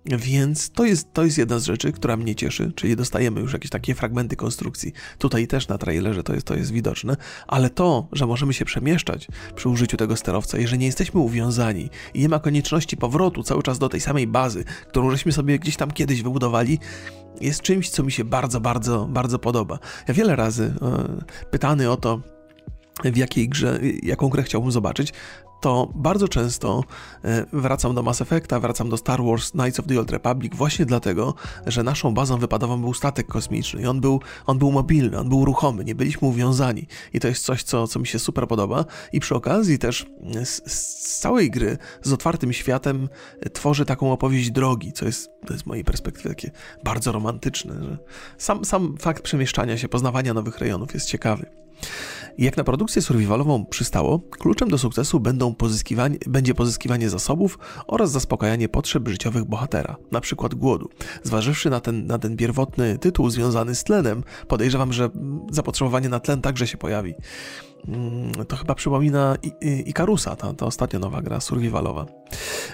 Więc 0.05 0.69
to 0.69 0.85
jest, 0.85 1.13
to 1.13 1.23
jest 1.23 1.37
jedna 1.37 1.59
z 1.59 1.65
rzeczy, 1.65 1.91
która 1.91 2.17
mnie 2.17 2.35
cieszy, 2.35 2.71
czyli 2.75 2.95
dostajemy 2.95 3.41
już 3.41 3.53
jakieś 3.53 3.71
takie 3.71 3.95
fragmenty 3.95 4.35
konstrukcji. 4.35 4.93
Tutaj 5.17 5.47
też 5.47 5.67
na 5.67 5.77
trailerze 5.77 6.23
to 6.23 6.33
jest, 6.33 6.47
to 6.47 6.55
jest 6.55 6.71
widoczne, 6.71 7.17
ale 7.47 7.69
to, 7.69 8.07
że 8.11 8.25
możemy 8.25 8.53
się 8.53 8.65
przemieszczać 8.65 9.27
przy 9.55 9.69
użyciu 9.69 9.97
tego 9.97 10.15
sterowca 10.15 10.57
i 10.57 10.67
że 10.67 10.77
nie 10.77 10.85
jesteśmy 10.85 11.19
uwiązani 11.19 11.89
i 12.13 12.19
nie 12.19 12.29
ma 12.29 12.39
konieczności 12.39 12.97
powrotu 12.97 13.43
cały 13.43 13.63
czas 13.63 13.79
do 13.79 13.89
tej 13.89 14.01
samej 14.01 14.27
bazy, 14.27 14.63
którą 14.87 15.11
żeśmy 15.11 15.31
sobie 15.31 15.59
gdzieś 15.59 15.75
tam 15.75 15.91
kiedyś 15.91 16.21
wybudowali, 16.21 16.79
jest 17.41 17.61
czymś, 17.61 17.89
co 17.89 18.03
mi 18.03 18.11
się 18.11 18.23
bardzo, 18.23 18.61
bardzo, 18.61 19.05
bardzo 19.05 19.39
podoba. 19.39 19.79
Ja 20.07 20.13
wiele 20.13 20.35
razy 20.35 20.73
e, 20.81 21.51
pytany 21.51 21.91
o 21.91 21.97
to, 21.97 22.21
w 23.03 23.17
jakiej 23.17 23.49
grze, 23.49 23.79
jaką 24.03 24.29
grę 24.29 24.43
chciałbym 24.43 24.71
zobaczyć, 24.71 25.13
to 25.65 25.91
bardzo 25.95 26.27
często 26.27 26.83
e, 27.23 27.45
wracam 27.53 27.95
do 27.95 28.03
Mass 28.03 28.21
Effecta, 28.21 28.59
wracam 28.59 28.89
do 28.89 28.97
Star 28.97 29.23
Wars 29.23 29.51
Knights 29.51 29.79
of 29.79 29.85
the 29.85 29.99
Old 29.99 30.11
Republic 30.11 30.55
właśnie 30.55 30.85
dlatego, 30.85 31.33
że 31.67 31.83
naszą 31.83 32.13
bazą 32.13 32.37
wypadową 32.37 32.81
był 32.81 32.93
statek 32.93 33.27
kosmiczny 33.27 33.81
i 33.81 33.85
on 33.85 34.01
był, 34.01 34.21
on 34.45 34.57
był 34.57 34.71
mobilny, 34.71 35.19
on 35.19 35.29
był 35.29 35.45
ruchomy, 35.45 35.85
nie 35.85 35.95
byliśmy 35.95 36.27
uwiązani 36.27 36.87
i 37.13 37.19
to 37.19 37.27
jest 37.27 37.45
coś, 37.45 37.63
co, 37.63 37.87
co 37.87 37.99
mi 37.99 38.07
się 38.07 38.19
super 38.19 38.47
podoba 38.47 38.85
i 39.13 39.19
przy 39.19 39.35
okazji 39.35 39.79
też 39.79 40.05
z, 40.43 40.71
z 40.71 41.19
całej 41.19 41.51
gry 41.51 41.77
z 42.01 42.13
otwartym 42.13 42.53
światem 42.53 43.09
tworzy 43.53 43.85
taką 43.85 44.11
opowieść 44.11 44.51
drogi, 44.51 44.93
co 44.93 45.05
jest, 45.05 45.29
to 45.45 45.53
jest 45.53 45.63
z 45.63 45.67
mojej 45.67 45.83
perspektywy 45.83 46.29
takie 46.29 46.51
bardzo 46.83 47.11
romantyczne, 47.11 47.83
że 47.83 47.97
sam, 48.37 48.65
sam 48.65 48.97
fakt 48.99 49.23
przemieszczania 49.23 49.77
się, 49.77 49.89
poznawania 49.89 50.33
nowych 50.33 50.59
rejonów 50.59 50.93
jest 50.93 51.07
ciekawy. 51.07 51.64
Jak 52.37 52.57
na 52.57 52.63
produkcję 52.63 53.01
survivalową 53.01 53.65
przystało, 53.65 54.19
kluczem 54.19 54.69
do 54.69 54.77
sukcesu 54.77 55.19
pozyskiwanie, 55.55 56.17
będzie 56.27 56.53
pozyskiwanie 56.53 57.09
zasobów 57.09 57.59
oraz 57.87 58.11
zaspokajanie 58.11 58.69
potrzeb 58.69 59.07
życiowych 59.07 59.45
bohatera, 59.45 59.95
przykład 60.21 60.55
głodu. 60.55 60.89
Zważywszy 61.23 61.69
na 61.69 61.79
ten, 61.79 62.07
na 62.07 62.19
ten 62.19 62.37
pierwotny 62.37 62.97
tytuł 62.97 63.29
związany 63.29 63.75
z 63.75 63.83
tlenem, 63.83 64.23
podejrzewam, 64.47 64.93
że 64.93 65.09
zapotrzebowanie 65.51 66.09
na 66.09 66.19
tlen 66.19 66.41
także 66.41 66.67
się 66.67 66.77
pojawi. 66.77 67.13
Mm, 67.87 68.45
to 68.47 68.55
chyba 68.55 68.75
przypomina 68.75 69.37
Ikarusa, 69.85 70.35
ta, 70.35 70.53
ta 70.53 70.65
ostatnia 70.65 70.99
nowa 70.99 71.21
gra 71.21 71.39
survivalowa. 71.39 72.05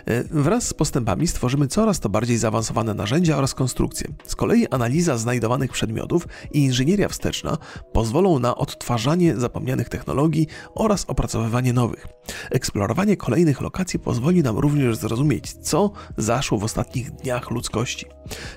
E, 0.05 0.23
wraz 0.23 0.67
z 0.67 0.73
postępami 0.73 1.27
stworzymy 1.27 1.67
coraz 1.67 1.99
to 1.99 2.09
bardziej 2.09 2.37
zaawansowane 2.37 2.93
narzędzia 2.93 3.37
oraz 3.37 3.53
konstrukcje. 3.53 4.07
Z 4.25 4.35
kolei 4.35 4.67
analiza 4.67 5.17
znajdowanych 5.17 5.71
przedmiotów 5.71 6.27
i 6.51 6.59
inżynieria 6.59 7.09
wsteczna 7.09 7.57
pozwolą 7.93 8.39
na 8.39 8.55
odtwarzanie 8.55 9.35
zapomnianych 9.35 9.89
technologii 9.89 10.47
oraz 10.75 11.05
opracowywanie 11.07 11.73
nowych. 11.73 12.07
Eksplorowanie 12.51 13.17
kolejnych 13.17 13.61
lokacji 13.61 13.99
pozwoli 13.99 14.43
nam 14.43 14.57
również 14.57 14.97
zrozumieć, 14.97 15.53
co 15.53 15.91
zaszło 16.17 16.57
w 16.57 16.63
ostatnich 16.63 17.11
dniach 17.11 17.51
ludzkości. 17.51 18.05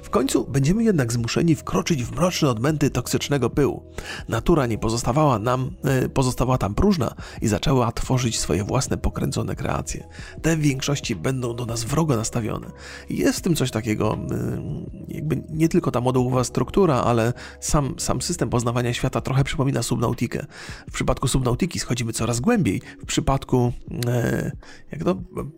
W 0.02 0.10
końcu 0.10 0.46
będziemy 0.46 0.84
jednak 0.84 1.12
zmuszeni 1.12 1.54
wkroczyć 1.54 2.04
w 2.04 2.12
mroczne 2.12 2.50
odmęty 2.50 2.90
toksycznego 2.90 3.50
pyłu. 3.50 3.82
Natura 4.28 4.66
nie 4.66 4.78
pozostawała 4.78 5.38
nam, 5.38 5.70
e, 5.84 6.08
pozostawała 6.44 6.58
tam 6.58 6.74
próżna 6.74 7.14
i 7.42 7.48
zaczęła 7.48 7.92
tworzyć 7.92 8.38
swoje 8.38 8.64
własne 8.64 8.96
pokręcone 8.96 9.56
kreacje. 9.56 10.08
Te 10.42 10.56
w 10.56 10.60
większości 10.60 11.16
będą 11.16 11.56
do 11.56 11.66
nas 11.66 11.84
wrogo 11.84 12.16
nastawione. 12.16 12.70
Jest 13.10 13.38
w 13.38 13.42
tym 13.42 13.56
coś 13.56 13.70
takiego, 13.70 14.18
e, 14.30 15.14
jakby 15.14 15.42
nie 15.50 15.68
tylko 15.68 15.90
ta 15.90 16.00
modułowa 16.00 16.44
struktura, 16.44 16.94
ale 16.94 17.32
sam, 17.60 17.94
sam 17.98 18.22
system 18.22 18.50
poznawania 18.50 18.94
świata 18.94 19.20
trochę 19.20 19.44
przypomina 19.44 19.82
Subnautikę. 19.82 20.46
W 20.88 20.92
przypadku 20.92 21.28
Subnautiki 21.28 21.78
schodzimy 21.78 22.12
coraz 22.12 22.40
głębiej. 22.40 22.82
W 23.02 23.06
przypadku, 23.06 23.72
e, 24.06 24.52
jak 24.92 25.04
to? 25.04 25.16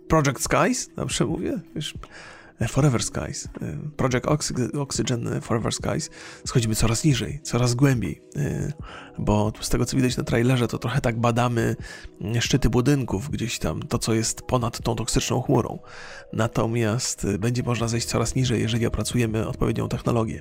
Project 0.09 0.43
Skies, 0.43 0.90
dobrze 0.97 1.25
mówię? 1.25 1.61
Wiesz, 1.75 1.95
Forever 2.69 3.02
Skies, 3.02 3.49
Project 3.97 4.26
Oxygen 4.78 5.40
Forever 5.40 5.73
Skies, 5.73 6.11
schodzimy 6.45 6.75
coraz 6.75 7.05
niżej, 7.05 7.40
coraz 7.43 7.75
głębiej, 7.75 8.23
e, 8.37 8.73
bo 9.18 9.52
z 9.61 9.68
tego 9.68 9.87
co 9.87 9.96
widać 9.96 10.16
na 10.16 10.25
trailerze, 10.25 10.68
to 10.68 10.78
trochę 10.78 11.00
tak 11.00 11.20
badamy 11.20 11.76
szczyty 12.40 12.70
budynków, 12.70 13.30
gdzieś 13.30 13.58
tam 13.58 13.82
to, 13.82 13.99
co 13.99 14.14
jest 14.14 14.42
ponad 14.42 14.82
tą 14.82 14.96
toksyczną 14.96 15.42
chmurą. 15.42 15.78
Natomiast 16.32 17.26
będzie 17.38 17.62
można 17.62 17.88
zejść 17.88 18.06
coraz 18.06 18.35
niżej, 18.35 18.61
jeżeli 18.61 18.87
opracujemy 18.87 19.49
odpowiednią 19.49 19.88
technologię. 19.88 20.40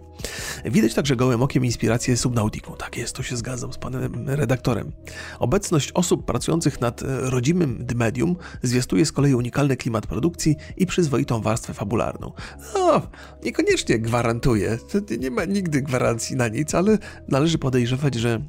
Widać 0.65 0.93
także 0.93 1.15
gołym 1.15 1.43
okiem 1.43 1.65
inspirację 1.65 2.17
Subnautiką. 2.17 2.73
Tak 2.77 2.97
jest, 2.97 3.15
to 3.15 3.23
się 3.23 3.37
zgadzam 3.37 3.73
z 3.73 3.77
panem 3.77 4.29
redaktorem. 4.29 4.91
Obecność 5.39 5.91
osób 5.91 6.25
pracujących 6.25 6.81
nad 6.81 7.01
rodzimym 7.05 7.85
medium 7.95 8.35
zwiastuje 8.63 9.05
z 9.05 9.11
kolei 9.11 9.35
unikalny 9.35 9.77
klimat 9.77 10.07
produkcji 10.07 10.55
i 10.77 10.85
przyzwoitą 10.85 11.41
warstwę 11.41 11.73
fabularną. 11.73 12.31
No, 12.73 13.01
niekoniecznie 13.43 13.99
gwarantuje, 13.99 14.77
nie 15.19 15.31
ma 15.31 15.45
nigdy 15.45 15.81
gwarancji 15.81 16.35
na 16.35 16.47
nic, 16.47 16.75
ale 16.75 16.97
należy 17.27 17.57
podejrzewać, 17.57 18.15
że 18.15 18.41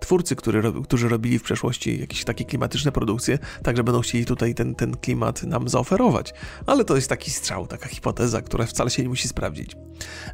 twórcy, 0.00 0.36
który, 0.36 0.62
którzy 0.84 1.08
robili 1.08 1.38
w 1.38 1.42
przeszłości 1.42 2.00
jakieś 2.00 2.24
takie 2.24 2.44
klimatyczne 2.44 2.92
produkcje, 2.92 3.38
także 3.62 3.84
będą 3.84 4.00
chcieli 4.00 4.24
tutaj 4.24 4.54
ten, 4.54 4.74
ten 4.74 4.96
klimat 4.96 5.42
nam 5.42 5.68
zaoferować. 5.68 6.34
Ale 6.66 6.84
to 6.84 6.96
jest 6.96 7.08
taki 7.08 7.30
strzał, 7.30 7.66
taka 7.66 7.88
hipoteza, 7.88 8.42
która 8.42 8.66
wcale 8.66 8.90
się 8.90 9.02
nie 9.02 9.08
musi 9.08 9.28
sprawdzić. 9.28 9.76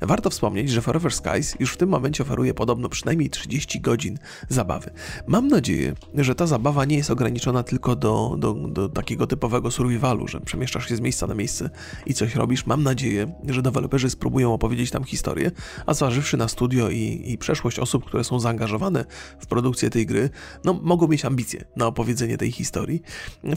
Warto 0.02 0.30
wspomnieć, 0.30 0.70
że 0.70 0.82
Forever 0.82 1.12
Skies 1.12 1.56
już 1.60 1.72
w 1.72 1.76
tym 1.76 1.88
momencie 1.88 2.22
oferuje 2.22 2.54
podobno 2.54 2.88
przynajmniej 2.88 3.30
30 3.30 3.80
godzin 3.80 4.18
zabawy. 4.48 4.90
Mam 5.26 5.48
nadzieję, 5.48 5.94
że 6.14 6.34
ta 6.34 6.46
zabawa 6.46 6.84
nie 6.84 6.96
jest 6.96 7.10
ograniczona 7.10 7.62
tylko 7.62 7.96
do, 7.96 8.36
do, 8.38 8.54
do 8.54 8.88
takiego 8.88 9.26
typowego 9.26 9.70
survivalu, 9.70 10.28
że 10.28 10.40
przemieszczasz 10.40 10.88
się 10.88 10.96
z 10.96 11.00
miejsca 11.00 11.26
na 11.26 11.34
miejsce 11.34 11.70
i 12.06 12.14
coś 12.14 12.34
robisz. 12.34 12.66
Mam 12.66 12.82
nadzieję, 12.82 13.32
że 13.48 13.62
deweloperzy 13.62 14.10
spróbują 14.10 14.54
opowiedzieć 14.54 14.90
tam 14.90 15.04
historię, 15.04 15.50
a 15.86 15.94
zważywszy 15.94 16.36
na 16.36 16.48
studio 16.48 16.90
i, 16.90 17.22
i 17.24 17.38
przeszłość 17.38 17.78
osób, 17.78 18.04
które 18.04 18.24
są 18.24 18.40
zaangażowane 18.40 18.93
w 19.38 19.46
produkcję 19.46 19.90
tej 19.90 20.06
gry, 20.06 20.30
no 20.64 20.80
mogą 20.82 21.08
mieć 21.08 21.24
ambicje 21.24 21.64
na 21.76 21.86
opowiedzenie 21.86 22.38
tej 22.38 22.52
historii. 22.52 23.02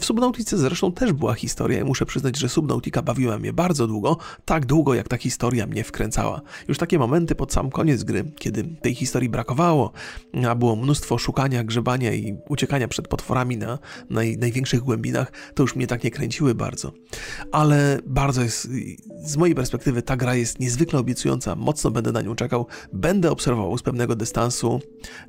W 0.00 0.04
Subnautice 0.04 0.58
zresztą 0.58 0.92
też 0.92 1.12
była 1.12 1.34
historia 1.34 1.80
i 1.80 1.84
muszę 1.84 2.06
przyznać, 2.06 2.38
że 2.38 2.48
Subnautica 2.48 3.02
bawiła 3.02 3.38
mnie 3.38 3.52
bardzo 3.52 3.86
długo, 3.86 4.16
tak 4.44 4.66
długo 4.66 4.94
jak 4.94 5.08
ta 5.08 5.16
historia 5.16 5.66
mnie 5.66 5.84
wkręcała. 5.84 6.40
Już 6.68 6.78
takie 6.78 6.98
momenty 6.98 7.34
pod 7.34 7.52
sam 7.52 7.70
koniec 7.70 8.04
gry, 8.04 8.24
kiedy 8.38 8.64
tej 8.64 8.94
historii 8.94 9.28
brakowało, 9.28 9.92
a 10.48 10.54
było 10.54 10.76
mnóstwo 10.76 11.18
szukania, 11.18 11.64
grzebania 11.64 12.12
i 12.12 12.36
uciekania 12.48 12.88
przed 12.88 13.08
potworami 13.08 13.56
na 13.56 13.78
naj, 14.10 14.36
największych 14.36 14.80
głębinach, 14.80 15.32
to 15.54 15.62
już 15.62 15.76
mnie 15.76 15.86
tak 15.86 16.04
nie 16.04 16.10
kręciły 16.10 16.54
bardzo. 16.54 16.92
Ale 17.52 17.98
bardzo 18.06 18.42
jest 18.42 18.68
z 19.24 19.36
mojej 19.36 19.54
perspektywy 19.54 20.02
ta 20.02 20.16
gra 20.16 20.34
jest 20.34 20.60
niezwykle 20.60 20.98
obiecująca, 20.98 21.54
mocno 21.56 21.90
będę 21.90 22.12
na 22.12 22.22
nią 22.22 22.34
czekał, 22.34 22.66
będę 22.92 23.30
obserwował 23.30 23.78
z 23.78 23.82
pewnego 23.82 24.16
dystansu 24.16 24.80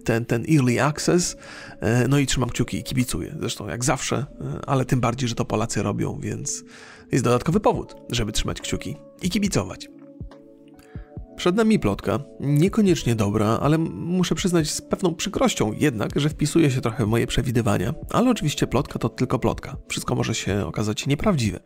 ten, 0.03 0.25
ten 0.25 0.45
early 0.55 0.79
access, 0.79 1.37
e, 1.79 2.07
no 2.07 2.17
i 2.17 2.25
trzymam 2.25 2.49
kciuki 2.49 2.77
i 2.77 2.83
kibicuję, 2.83 3.35
zresztą 3.39 3.67
jak 3.67 3.83
zawsze, 3.83 4.15
e, 4.15 4.69
ale 4.69 4.85
tym 4.85 4.99
bardziej, 4.99 5.29
że 5.29 5.35
to 5.35 5.45
Polacy 5.45 5.83
robią, 5.83 6.19
więc 6.21 6.63
jest 7.11 7.23
dodatkowy 7.23 7.59
powód, 7.59 7.95
żeby 8.09 8.31
trzymać 8.31 8.61
kciuki 8.61 8.95
i 9.21 9.29
kibicować. 9.29 9.98
Przed 11.39 11.55
nami 11.55 11.79
plotka, 11.79 12.19
niekoniecznie 12.39 13.15
dobra, 13.15 13.45
ale 13.61 13.77
muszę 13.77 14.35
przyznać 14.35 14.69
z 14.69 14.81
pewną 14.81 15.15
przykrością 15.15 15.73
jednak, 15.73 16.09
że 16.15 16.29
wpisuje 16.29 16.71
się 16.71 16.81
trochę 16.81 17.05
w 17.05 17.07
moje 17.07 17.27
przewidywania. 17.27 17.93
Ale 18.09 18.29
oczywiście 18.29 18.67
plotka 18.67 18.99
to 18.99 19.09
tylko 19.09 19.39
plotka. 19.39 19.77
Wszystko 19.87 20.15
może 20.15 20.35
się 20.35 20.65
okazać 20.65 21.07
nieprawdziwe. 21.07 21.59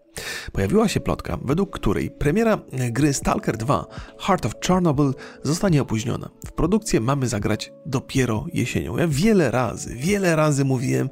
Pojawiła 0.52 0.88
się 0.88 1.00
plotka, 1.00 1.38
według 1.46 1.76
której 1.76 2.12
premiera 2.12 2.58
gry 2.72 3.14
Stalker 3.14 3.58
2 3.58 3.86
Heart 4.20 4.46
of 4.46 4.54
Chernobyl 4.68 5.14
zostanie 5.44 5.82
opóźniona. 5.82 6.30
W 6.46 6.52
produkcję 6.52 7.00
mamy 7.00 7.28
zagrać 7.28 7.72
dopiero 7.86 8.46
jesienią. 8.54 8.98
Ja 8.98 9.08
wiele 9.08 9.52
razy, 9.52 9.96
wiele 9.96 10.36
razy 10.36 10.66
mówiłem, 10.66 11.10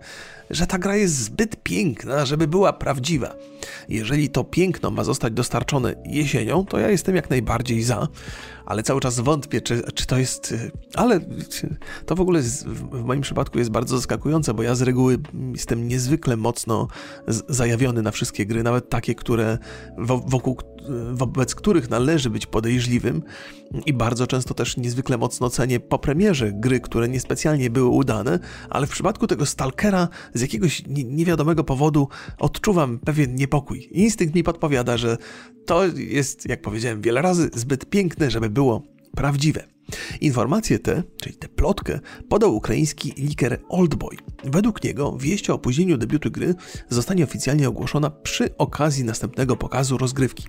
że 0.51 0.67
ta 0.67 0.77
gra 0.77 0.95
jest 0.95 1.17
zbyt 1.17 1.63
piękna, 1.63 2.25
żeby 2.25 2.47
była 2.47 2.73
prawdziwa. 2.73 3.35
Jeżeli 3.89 4.29
to 4.29 4.43
piękno 4.43 4.91
ma 4.91 5.03
zostać 5.03 5.33
dostarczone 5.33 5.95
jesienią, 6.05 6.65
to 6.65 6.79
ja 6.79 6.89
jestem 6.89 7.15
jak 7.15 7.29
najbardziej 7.29 7.83
za, 7.83 8.07
ale 8.65 8.83
cały 8.83 9.01
czas 9.01 9.19
wątpię, 9.19 9.61
czy, 9.61 9.83
czy 9.93 10.07
to 10.07 10.17
jest. 10.17 10.53
Ale 10.95 11.19
to 12.05 12.15
w 12.15 12.21
ogóle 12.21 12.39
jest, 12.39 12.67
w 12.67 13.03
moim 13.03 13.21
przypadku 13.21 13.59
jest 13.59 13.71
bardzo 13.71 13.97
zaskakujące, 13.97 14.53
bo 14.53 14.63
ja 14.63 14.75
z 14.75 14.81
reguły 14.81 15.17
jestem 15.51 15.87
niezwykle 15.87 16.37
mocno 16.37 16.87
zajawiony 17.49 18.01
na 18.01 18.11
wszystkie 18.11 18.45
gry, 18.45 18.63
nawet 18.63 18.89
takie, 18.89 19.15
które 19.15 19.57
wokół 20.25 20.57
wobec 21.13 21.55
których 21.55 21.89
należy 21.89 22.29
być 22.29 22.45
podejrzliwym 22.45 23.23
i 23.85 23.93
bardzo 23.93 24.27
często 24.27 24.53
też 24.53 24.77
niezwykle 24.77 25.17
mocno 25.17 25.49
cenię 25.49 25.79
po 25.79 25.99
premierze 25.99 26.51
gry, 26.51 26.79
które 26.79 27.09
niespecjalnie 27.09 27.69
były 27.69 27.89
udane, 27.89 28.39
ale 28.69 28.87
w 28.87 28.89
przypadku 28.89 29.27
tego 29.27 29.45
Stalkera 29.45 30.07
z 30.33 30.41
jakiegoś 30.41 30.83
niewiadomego 30.87 31.63
powodu 31.63 32.07
odczuwam 32.39 32.99
pewien 32.99 33.35
niepokój. 33.35 33.87
Instynkt 33.91 34.35
mi 34.35 34.43
podpowiada, 34.43 34.97
że 34.97 35.17
to 35.65 35.85
jest, 35.95 36.49
jak 36.49 36.61
powiedziałem 36.61 37.01
wiele 37.01 37.21
razy, 37.21 37.49
zbyt 37.53 37.89
piękne, 37.89 38.31
żeby 38.31 38.49
było 38.49 38.83
prawdziwe. 39.15 39.63
Informacje 40.21 40.79
te, 40.79 41.03
czyli 41.21 41.35
tę 41.35 41.47
plotkę, 41.61 41.99
podał 42.29 42.55
ukraiński 42.55 43.13
liker 43.17 43.59
Oldboy. 43.69 44.17
Według 44.43 44.83
niego 44.83 45.17
wieść 45.17 45.49
o 45.49 45.53
opóźnieniu 45.53 45.97
debiutu 45.97 46.31
gry 46.31 46.55
zostanie 46.89 47.23
oficjalnie 47.23 47.69
ogłoszona 47.69 48.09
przy 48.09 48.57
okazji 48.57 49.03
następnego 49.03 49.55
pokazu 49.55 49.97
rozgrywki. 49.97 50.47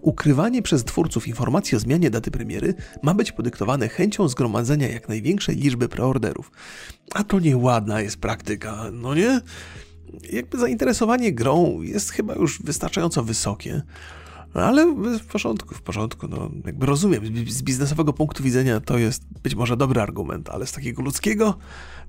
Ukrywanie 0.00 0.62
przez 0.62 0.84
twórców 0.84 1.28
informacji 1.28 1.76
o 1.76 1.80
zmianie 1.80 2.10
daty 2.10 2.30
premiery 2.30 2.74
ma 3.02 3.14
być 3.14 3.32
podyktowane 3.32 3.88
chęcią 3.88 4.28
zgromadzenia 4.28 4.88
jak 4.88 5.08
największej 5.08 5.56
liczby 5.56 5.88
preorderów. 5.88 6.50
A 7.14 7.24
to 7.24 7.40
nieładna 7.40 8.00
jest 8.00 8.16
praktyka, 8.16 8.84
no 8.92 9.14
nie? 9.14 9.40
Jakby 10.32 10.58
zainteresowanie 10.58 11.32
grą 11.32 11.82
jest 11.82 12.10
chyba 12.10 12.34
już 12.34 12.62
wystarczająco 12.62 13.24
wysokie. 13.24 13.82
No, 14.54 14.60
ale 14.60 14.94
w 15.18 15.26
porządku, 15.26 15.74
w 15.74 15.82
porządku. 15.82 16.28
No, 16.28 16.50
jakby 16.66 16.86
rozumiem, 16.86 17.48
z 17.48 17.62
biznesowego 17.62 18.12
punktu 18.12 18.42
widzenia 18.42 18.80
to 18.80 18.98
jest 18.98 19.22
być 19.42 19.54
może 19.54 19.76
dobry 19.76 20.00
argument, 20.00 20.50
ale 20.50 20.66
z 20.66 20.72
takiego 20.72 21.02
ludzkiego 21.02 21.54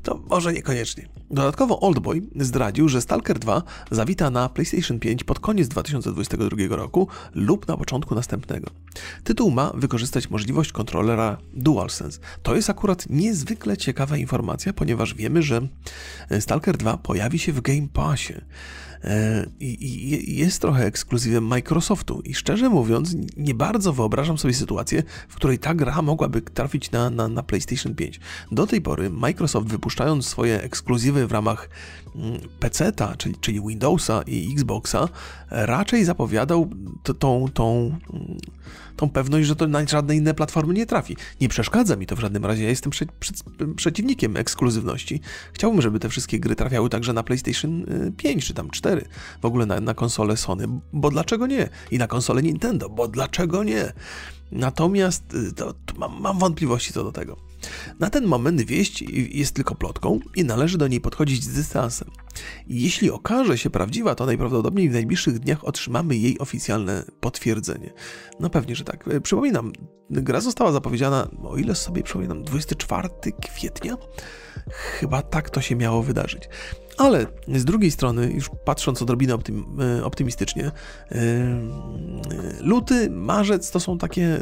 to 0.04 0.22
może 0.30 0.54
niekoniecznie. 0.54 1.08
Dodatkowo 1.32 1.80
Oldboy 1.80 2.22
zdradził, 2.36 2.90
że 2.90 3.02
Stalker 3.02 3.40
2 3.40 3.64
zawita 3.92 4.30
na 4.30 4.50
PlayStation 4.50 5.00
5 5.00 5.24
pod 5.24 5.40
koniec 5.40 5.68
2022 5.68 6.76
roku 6.76 7.08
lub 7.34 7.68
na 7.68 7.78
początku 7.78 8.16
następnego. 8.16 8.72
Tytuł 9.24 9.52
ma 9.52 9.72
wykorzystać 9.76 10.30
możliwość 10.30 10.72
kontrolera 10.72 11.38
DualSense. 11.54 12.20
To 12.44 12.56
jest 12.56 12.70
akurat 12.70 13.10
niezwykle 13.10 13.78
ciekawa 13.78 14.18
informacja, 14.18 14.74
ponieważ 14.74 15.14
wiemy, 15.14 15.44
że 15.44 15.62
Stalker 16.40 16.78
2 16.78 16.98
pojawi 16.98 17.40
się 17.40 17.54
w 17.54 17.62
Game 17.62 17.88
Passie. 17.94 18.34
E, 19.04 19.46
i, 19.60 20.38
jest 20.38 20.62
trochę 20.62 20.86
ekskluzywem 20.86 21.48
Microsoftu. 21.48 22.22
I 22.22 22.34
szczerze 22.34 22.70
mówiąc, 22.70 23.16
nie 23.38 23.54
bardzo 23.54 23.94
wyobrażam 23.94 24.38
sobie 24.38 24.54
sytuację, 24.54 25.04
w 25.28 25.36
której 25.36 25.60
ta 25.60 25.76
gra 25.76 26.02
mogłaby 26.02 26.42
trafić 26.42 26.92
na, 26.92 27.10
na, 27.10 27.28
na 27.28 27.44
PlayStation 27.44 27.96
5. 27.96 28.20
Do 28.52 28.68
tej 28.68 28.82
pory 28.82 29.10
Microsoft 29.10 29.68
wypuszczając 29.90 30.28
swoje 30.28 30.64
ekskluzywy 30.64 31.28
w 31.28 31.32
ramach 31.32 31.70
mm, 32.16 32.40
PC-ta, 32.60 33.16
czyli, 33.18 33.36
czyli 33.42 33.62
Windowsa 33.62 34.22
i 34.28 34.54
Xboxa, 34.54 35.10
raczej 35.50 36.06
zapowiadał 36.06 36.70
tą, 37.20 37.46
tą, 37.54 37.98
tą 38.96 39.10
pewność, 39.10 39.48
że 39.48 39.56
to 39.56 39.68
na 39.68 39.86
żadne 39.86 40.16
inne 40.16 40.34
platformy 40.34 40.74
nie 40.74 40.86
trafi. 40.86 41.18
Nie 41.42 41.50
przeszkadza 41.50 41.96
mi 41.96 42.06
to 42.06 42.16
w 42.16 42.20
żadnym 42.20 42.46
razie, 42.46 42.64
ja 42.64 42.70
jestem 42.70 42.92
prze, 42.92 43.06
prze, 43.20 43.34
przeciwnikiem 43.76 44.38
ekskluzywności. 44.38 45.22
Chciałbym, 45.54 45.82
żeby 45.82 46.00
te 46.00 46.10
wszystkie 46.10 46.40
gry 46.40 46.56
trafiały 46.56 46.90
także 46.90 47.14
na 47.14 47.24
PlayStation 47.24 47.86
5 48.18 48.44
y, 48.44 48.48
czy 48.48 48.54
tam 48.54 48.70
4, 48.70 49.06
w 49.42 49.46
ogóle 49.46 49.66
na, 49.66 49.80
na 49.80 49.96
Sony, 50.36 50.66
bo 50.94 51.10
dlaczego 51.10 51.48
nie? 51.48 51.70
I 51.92 51.98
na 51.98 52.08
konsolę 52.08 52.42
Nintendo, 52.42 52.90
bo 52.90 53.08
dlaczego 53.08 53.64
nie? 53.64 53.94
Natomiast 54.52 55.34
y, 55.34 55.54
to, 55.54 55.74
to 55.74 55.94
mam, 55.98 56.22
mam 56.22 56.40
wątpliwości 56.40 56.94
co 56.94 57.04
do 57.04 57.12
tego. 57.12 57.38
Na 58.00 58.10
ten 58.10 58.26
moment 58.26 58.62
wieść 58.62 59.02
jest 59.12 59.56
tylko 59.56 59.76
plotką 59.76 60.20
i 60.36 60.44
należy 60.44 60.78
do 60.78 60.88
niej 60.88 61.02
podchodzić 61.02 61.44
z 61.44 61.54
dystansem. 61.54 62.12
Jeśli 62.68 63.12
okaże 63.12 63.58
się 63.58 63.70
prawdziwa, 63.70 64.16
to 64.16 64.26
najprawdopodobniej 64.26 64.90
w 64.90 64.94
najbliższych 64.94 65.40
dniach 65.40 65.66
otrzymamy 65.66 66.18
jej 66.18 66.40
oficjalne 66.40 67.04
potwierdzenie. 67.20 67.94
No 68.40 68.50
pewnie, 68.50 68.76
że 68.76 68.84
tak. 68.84 69.08
E, 69.08 69.22
przypominam, 69.22 69.74
gra 70.10 70.42
została 70.42 70.72
zapowiedziana, 70.72 71.28
o 71.44 71.58
ile 71.58 71.76
sobie 71.76 72.04
przypominam, 72.04 72.44
24 72.44 73.10
kwietnia? 73.42 73.98
Chyba 74.72 75.22
tak 75.22 75.50
to 75.50 75.62
się 75.62 75.76
miało 75.76 76.04
wydarzyć. 76.04 76.50
Ale 77.00 77.26
z 77.48 77.66
drugiej 77.66 77.92
strony, 77.92 78.32
już 78.32 78.50
patrząc 78.66 79.02
odrobinę 79.02 79.36
optym, 79.36 79.66
e, 80.00 80.06
optymistycznie, 80.06 80.66
e, 80.66 80.72
luty, 82.62 83.10
marzec 83.10 83.72
to 83.72 83.80
są 83.80 83.98
takie 83.98 84.40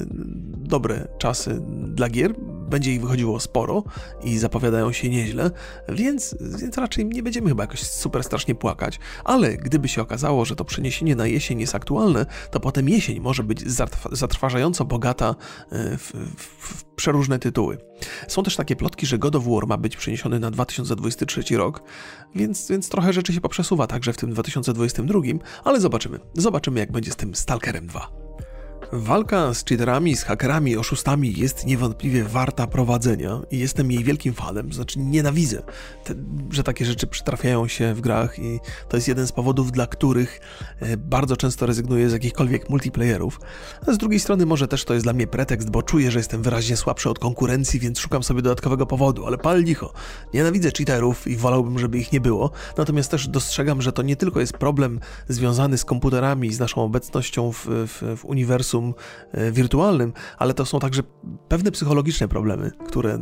dobre 0.58 1.08
czasy 1.18 1.62
dla 1.88 2.10
gier. 2.10 2.34
Będzie 2.70 2.94
ich 2.94 3.02
wychodziło 3.02 3.40
sporo 3.40 3.84
i 4.24 4.38
zapowiadają 4.38 4.92
się 4.92 5.10
nieźle, 5.10 5.52
więc, 5.90 6.36
więc 6.42 6.78
raczej 6.78 7.06
nie 7.06 7.24
będziemy 7.24 7.50
chyba 7.50 7.64
jakoś 7.64 7.84
super 7.84 8.24
strasznie 8.24 8.56
płakać. 8.56 9.00
Ale 9.24 9.58
gdyby 9.58 9.88
się 9.88 10.02
okazało, 10.02 10.46
że 10.46 10.56
to 10.56 10.66
przeniesienie 10.66 11.16
na 11.16 11.28
jesień 11.28 11.60
jest 11.60 11.76
aktualne, 11.76 12.26
to 12.52 12.60
potem 12.60 12.90
jesień 12.90 13.20
może 13.20 13.44
być 13.44 13.72
zatrważająco 14.12 14.86
bogata 14.86 15.36
e, 15.72 15.98
w, 15.98 16.14
w, 16.38 16.82
w 16.82 16.87
przeróżne 16.98 17.40
tytuły. 17.40 17.78
Są 18.28 18.44
też 18.44 18.56
takie 18.56 18.76
plotki, 18.76 19.06
że 19.06 19.18
God 19.18 19.36
of 19.36 19.44
War 19.48 19.68
ma 19.68 19.78
być 19.78 19.98
przeniesiony 19.98 20.40
na 20.40 20.52
2023 20.52 21.58
rok, 21.58 21.84
więc, 22.36 22.70
więc 22.70 22.90
trochę 22.90 23.14
rzeczy 23.14 23.34
się 23.34 23.42
poprzesuwa 23.42 23.88
także 23.88 24.14
w 24.14 24.18
tym 24.18 24.34
2022, 24.34 25.20
ale 25.64 25.80
zobaczymy. 25.80 26.20
Zobaczymy, 26.34 26.80
jak 26.80 26.92
będzie 26.92 27.12
z 27.12 27.16
tym 27.16 27.36
Stalkerem 27.36 27.88
2. 27.88 28.27
Walka 28.92 29.54
z 29.54 29.66
cheaterami, 29.66 30.16
z 30.16 30.24
hakerami, 30.24 30.78
oszustami 30.78 31.34
jest 31.38 31.66
niewątpliwie 31.66 32.24
warta 32.24 32.68
prowadzenia 32.68 33.40
i 33.52 33.60
jestem 33.60 33.92
jej 33.92 34.04
wielkim 34.04 34.34
fanem, 34.34 34.74
znaczy 34.74 35.00
nienawidzę, 35.00 35.62
te, 36.04 36.14
że 36.52 36.64
takie 36.64 36.86
rzeczy 36.86 37.08
przytrafiają 37.08 37.68
się 37.68 37.94
w 37.94 38.02
grach 38.02 38.40
i 38.40 38.60
to 38.90 38.98
jest 38.98 39.08
jeden 39.08 39.28
z 39.28 39.32
powodów, 39.32 39.72
dla 39.72 39.88
których 39.88 40.40
e, 40.80 40.98
bardzo 40.98 41.38
często 41.38 41.66
rezygnuję 41.66 42.10
z 42.10 42.14
jakichkolwiek 42.14 42.70
multiplayerów. 42.70 43.40
A 43.88 43.94
z 43.94 43.98
drugiej 43.98 44.20
strony 44.20 44.46
może 44.46 44.68
też 44.68 44.86
to 44.86 44.94
jest 44.94 45.06
dla 45.06 45.14
mnie 45.14 45.28
pretekst, 45.28 45.70
bo 45.70 45.82
czuję, 45.82 46.12
że 46.12 46.20
jestem 46.20 46.42
wyraźnie 46.42 46.78
słabszy 46.78 47.10
od 47.10 47.20
konkurencji, 47.20 47.80
więc 47.80 48.00
szukam 48.00 48.24
sobie 48.24 48.42
dodatkowego 48.42 48.86
powodu, 48.86 49.26
ale 49.26 49.38
pal 49.38 49.64
licho. 49.64 49.94
Nienawidzę 50.34 50.72
cheaterów 50.78 51.28
i 51.28 51.36
wolałbym, 51.36 51.80
żeby 51.80 51.98
ich 51.98 52.12
nie 52.12 52.22
było, 52.22 52.52
natomiast 52.78 53.12
też 53.12 53.28
dostrzegam, 53.28 53.82
że 53.82 53.92
to 53.92 54.02
nie 54.02 54.16
tylko 54.16 54.40
jest 54.40 54.54
problem 54.54 55.00
związany 55.28 55.78
z 55.78 55.86
komputerami, 55.86 56.54
z 56.54 56.60
naszą 56.60 56.84
obecnością 56.84 57.52
w, 57.52 57.66
w, 57.68 58.18
w 58.18 58.26
uniwersum, 58.26 58.77
uniwersum 58.78 58.94
e, 59.32 59.52
wirtualnym, 59.52 60.14
ale 60.38 60.54
to 60.54 60.66
są 60.66 60.80
także 60.80 61.04
pewne 61.48 61.72
psychologiczne 61.72 62.28
problemy, 62.28 62.72
które 62.88 63.20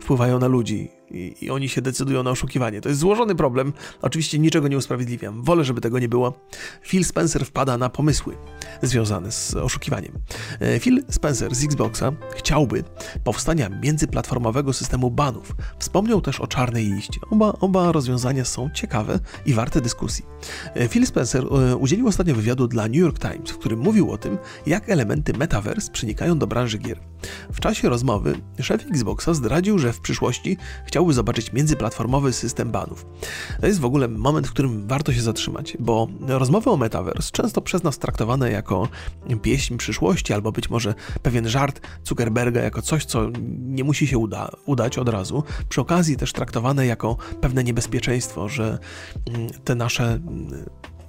wpływają 0.00 0.38
na 0.38 0.46
ludzi 0.46 0.90
i, 1.10 1.34
i, 1.40 1.50
oni 1.50 1.68
się 1.68 1.82
decydują 1.82 2.22
na 2.22 2.30
oszukiwanie. 2.30 2.80
To 2.80 2.88
jest 2.88 3.00
złożony 3.00 3.34
problem, 3.34 3.72
oczywiście 4.02 4.38
niczego 4.38 4.68
nie 4.68 4.76
usprawiedliwiam, 4.76 5.42
wolę, 5.42 5.64
żeby 5.64 5.80
tego 5.80 5.98
nie 5.98 6.08
było. 6.08 6.40
Phil 6.82 7.04
Spencer 7.04 7.46
wpada 7.46 7.78
na 7.78 7.88
pomysły 7.88 8.36
związane 8.82 9.32
z 9.32 9.54
oszukiwaniem. 9.54 10.12
E, 10.60 10.80
Phil 10.80 11.04
Spencer 11.10 11.54
z 11.54 11.64
Xboxa 11.64 12.12
chciałby 12.36 12.84
powstania 13.24 13.68
międzyplatformowego 13.68 14.72
systemu 14.72 15.10
banów. 15.10 15.52
Wspomniał 15.78 16.20
też 16.20 16.40
o 16.40 16.46
czarnej 16.46 16.84
liście. 16.84 17.20
Oba, 17.30 17.52
oba 17.60 17.92
rozwiązania 17.92 18.44
są 18.44 18.70
ciekawe 18.74 19.18
i 19.46 19.54
warte 19.54 19.80
dyskusji. 19.80 20.24
E, 20.74 20.88
Phil 20.88 21.06
Spencer 21.06 21.44
e, 21.44 21.76
udzielił 21.76 22.08
ostatnio 22.08 22.34
wywiadu 22.34 22.68
dla 22.68 22.86
New 22.86 22.96
York 22.96 23.18
Times, 23.18 23.50
w 23.50 23.58
którym 23.58 23.80
mówił 23.80 24.10
o 24.10 24.18
tym, 24.18 24.38
jak 24.66 24.88
elementy 24.88 25.32
metaverse 25.32 25.92
przenikają 25.92 26.38
do 26.38 26.46
branży 26.46 26.78
gier. 26.78 27.00
W 27.52 27.60
czasie 27.60 27.88
rozmowy 27.88 28.34
szef 28.60 28.86
Xboxa 28.90 29.34
zdradził, 29.34 29.78
że 29.78 29.92
w 29.92 30.00
przyszłości 30.00 30.56
chciałby 30.96 31.12
zobaczyć 31.12 31.52
międzyplatformowy 31.52 32.32
system 32.32 32.70
banów. 32.70 33.06
To 33.60 33.66
jest 33.66 33.80
w 33.80 33.84
ogóle 33.84 34.08
moment, 34.08 34.46
w 34.46 34.50
którym 34.50 34.88
warto 34.88 35.12
się 35.12 35.22
zatrzymać, 35.22 35.76
bo 35.80 36.08
rozmowy 36.26 36.70
o 36.70 36.76
metaverse 36.76 37.30
często 37.32 37.60
przez 37.60 37.82
nas 37.82 37.98
traktowane 37.98 38.50
jako 38.50 38.88
pieśń 39.42 39.76
przyszłości 39.76 40.32
albo 40.32 40.52
być 40.52 40.70
może 40.70 40.94
pewien 41.22 41.48
żart 41.48 41.80
Zuckerberga 42.04 42.60
jako 42.60 42.82
coś, 42.82 43.04
co 43.04 43.30
nie 43.58 43.84
musi 43.84 44.06
się 44.06 44.18
uda, 44.18 44.50
udać 44.66 44.98
od 44.98 45.08
razu. 45.08 45.42
Przy 45.68 45.80
okazji 45.80 46.16
też 46.16 46.32
traktowane 46.32 46.86
jako 46.86 47.16
pewne 47.40 47.64
niebezpieczeństwo, 47.64 48.48
że 48.48 48.78
mm, 49.26 49.48
te 49.64 49.74
nasze 49.74 50.20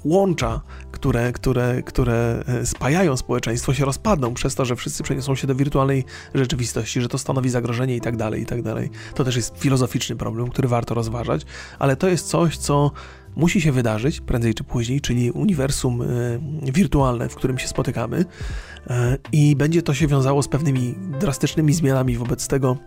łącza, 0.05 0.61
które, 0.91 1.31
które, 1.31 1.83
które 1.83 2.43
e, 2.47 2.65
spajają 2.65 3.17
społeczeństwo, 3.17 3.73
się 3.73 3.85
rozpadną 3.85 4.33
przez 4.33 4.55
to, 4.55 4.65
że 4.65 4.75
wszyscy 4.75 5.03
przeniosą 5.03 5.35
się 5.35 5.47
do 5.47 5.55
wirtualnej 5.55 6.05
rzeczywistości, 6.33 7.01
że 7.01 7.07
to 7.07 7.17
stanowi 7.17 7.49
zagrożenie 7.49 7.95
i 7.95 8.01
tak 8.01 8.17
dalej, 8.17 8.41
i 8.41 8.45
tak 8.45 8.61
dalej. 8.61 8.89
To 9.15 9.23
też 9.23 9.35
jest 9.35 9.57
filozoficzny 9.57 10.15
problem, 10.15 10.49
który 10.49 10.67
warto 10.67 10.93
rozważać, 10.93 11.41
ale 11.79 11.95
to 11.95 12.07
jest 12.07 12.27
coś, 12.27 12.57
co 12.57 12.91
musi 13.37 13.61
się 13.61 13.71
wydarzyć 13.71 14.21
prędzej 14.21 14.53
czy 14.53 14.63
później, 14.63 15.01
czyli 15.01 15.31
uniwersum 15.31 16.01
y, 16.01 16.39
wirtualne, 16.61 17.29
w 17.29 17.35
którym 17.35 17.57
się 17.57 17.67
spotykamy, 17.67 18.17
y, 18.19 18.93
i 19.31 19.55
będzie 19.55 19.81
to 19.81 19.93
się 19.93 20.07
wiązało 20.07 20.43
z 20.43 20.47
pewnymi 20.47 20.95
drastycznymi 21.19 21.73
zmianami 21.73 22.17
wobec 22.17 22.47
tego, 22.47 22.77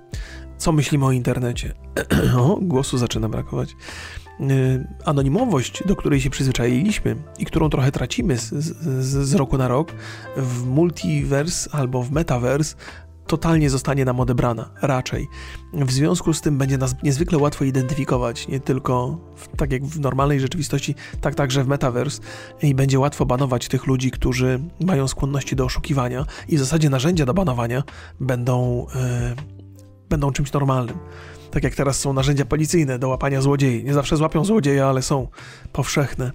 co 0.60 0.72
myślimy 0.72 1.06
o 1.06 1.12
internecie. 1.12 1.74
o, 2.38 2.58
głosu 2.62 2.98
zaczyna 2.98 3.28
brakować. 3.28 3.76
Y, 4.40 4.86
anonimowość, 5.04 5.82
do 5.86 5.96
której 5.96 6.20
się 6.20 6.30
przyzwyczailiśmy 6.30 7.16
i 7.38 7.44
którą 7.44 7.70
trochę 7.70 7.92
tracimy 7.92 8.38
z, 8.38 8.48
z, 8.48 9.28
z 9.28 9.34
roku 9.34 9.58
na 9.58 9.68
rok, 9.68 9.92
w 10.36 10.66
multiverse 10.66 11.70
albo 11.72 12.02
w 12.02 12.12
metaverse 12.12 12.76
totalnie 13.26 13.70
zostanie 13.70 14.04
nam 14.04 14.20
odebrana, 14.20 14.70
raczej. 14.82 15.28
W 15.72 15.92
związku 15.92 16.34
z 16.34 16.40
tym 16.40 16.58
będzie 16.58 16.78
nas 16.78 16.94
niezwykle 17.02 17.38
łatwo 17.38 17.64
identyfikować, 17.64 18.48
nie 18.48 18.60
tylko 18.60 19.18
w, 19.36 19.56
tak 19.56 19.72
jak 19.72 19.84
w 19.84 20.00
normalnej 20.00 20.40
rzeczywistości, 20.40 20.94
tak 21.20 21.34
także 21.34 21.64
w 21.64 21.68
metaverse 21.68 22.20
i 22.62 22.74
będzie 22.74 22.98
łatwo 22.98 23.26
banować 23.26 23.68
tych 23.68 23.86
ludzi, 23.86 24.10
którzy 24.10 24.60
mają 24.80 25.08
skłonności 25.08 25.56
do 25.56 25.64
oszukiwania 25.64 26.26
i 26.48 26.56
w 26.56 26.60
zasadzie 26.60 26.90
narzędzia 26.90 27.26
do 27.26 27.34
banowania 27.34 27.82
będą, 28.20 28.86
yy, 28.94 29.59
będą 30.10 30.32
czymś 30.32 30.52
normalnym. 30.52 30.96
Tak 31.50 31.64
jak 31.64 31.74
teraz 31.74 32.00
są 32.00 32.12
narzędzia 32.12 32.44
policyjne 32.44 32.98
do 32.98 33.08
łapania 33.08 33.40
złodziei. 33.40 33.84
Nie 33.84 33.94
zawsze 33.94 34.16
złapią 34.16 34.44
złodzieja, 34.44 34.86
ale 34.86 35.02
są 35.02 35.28
powszechne. 35.72 36.30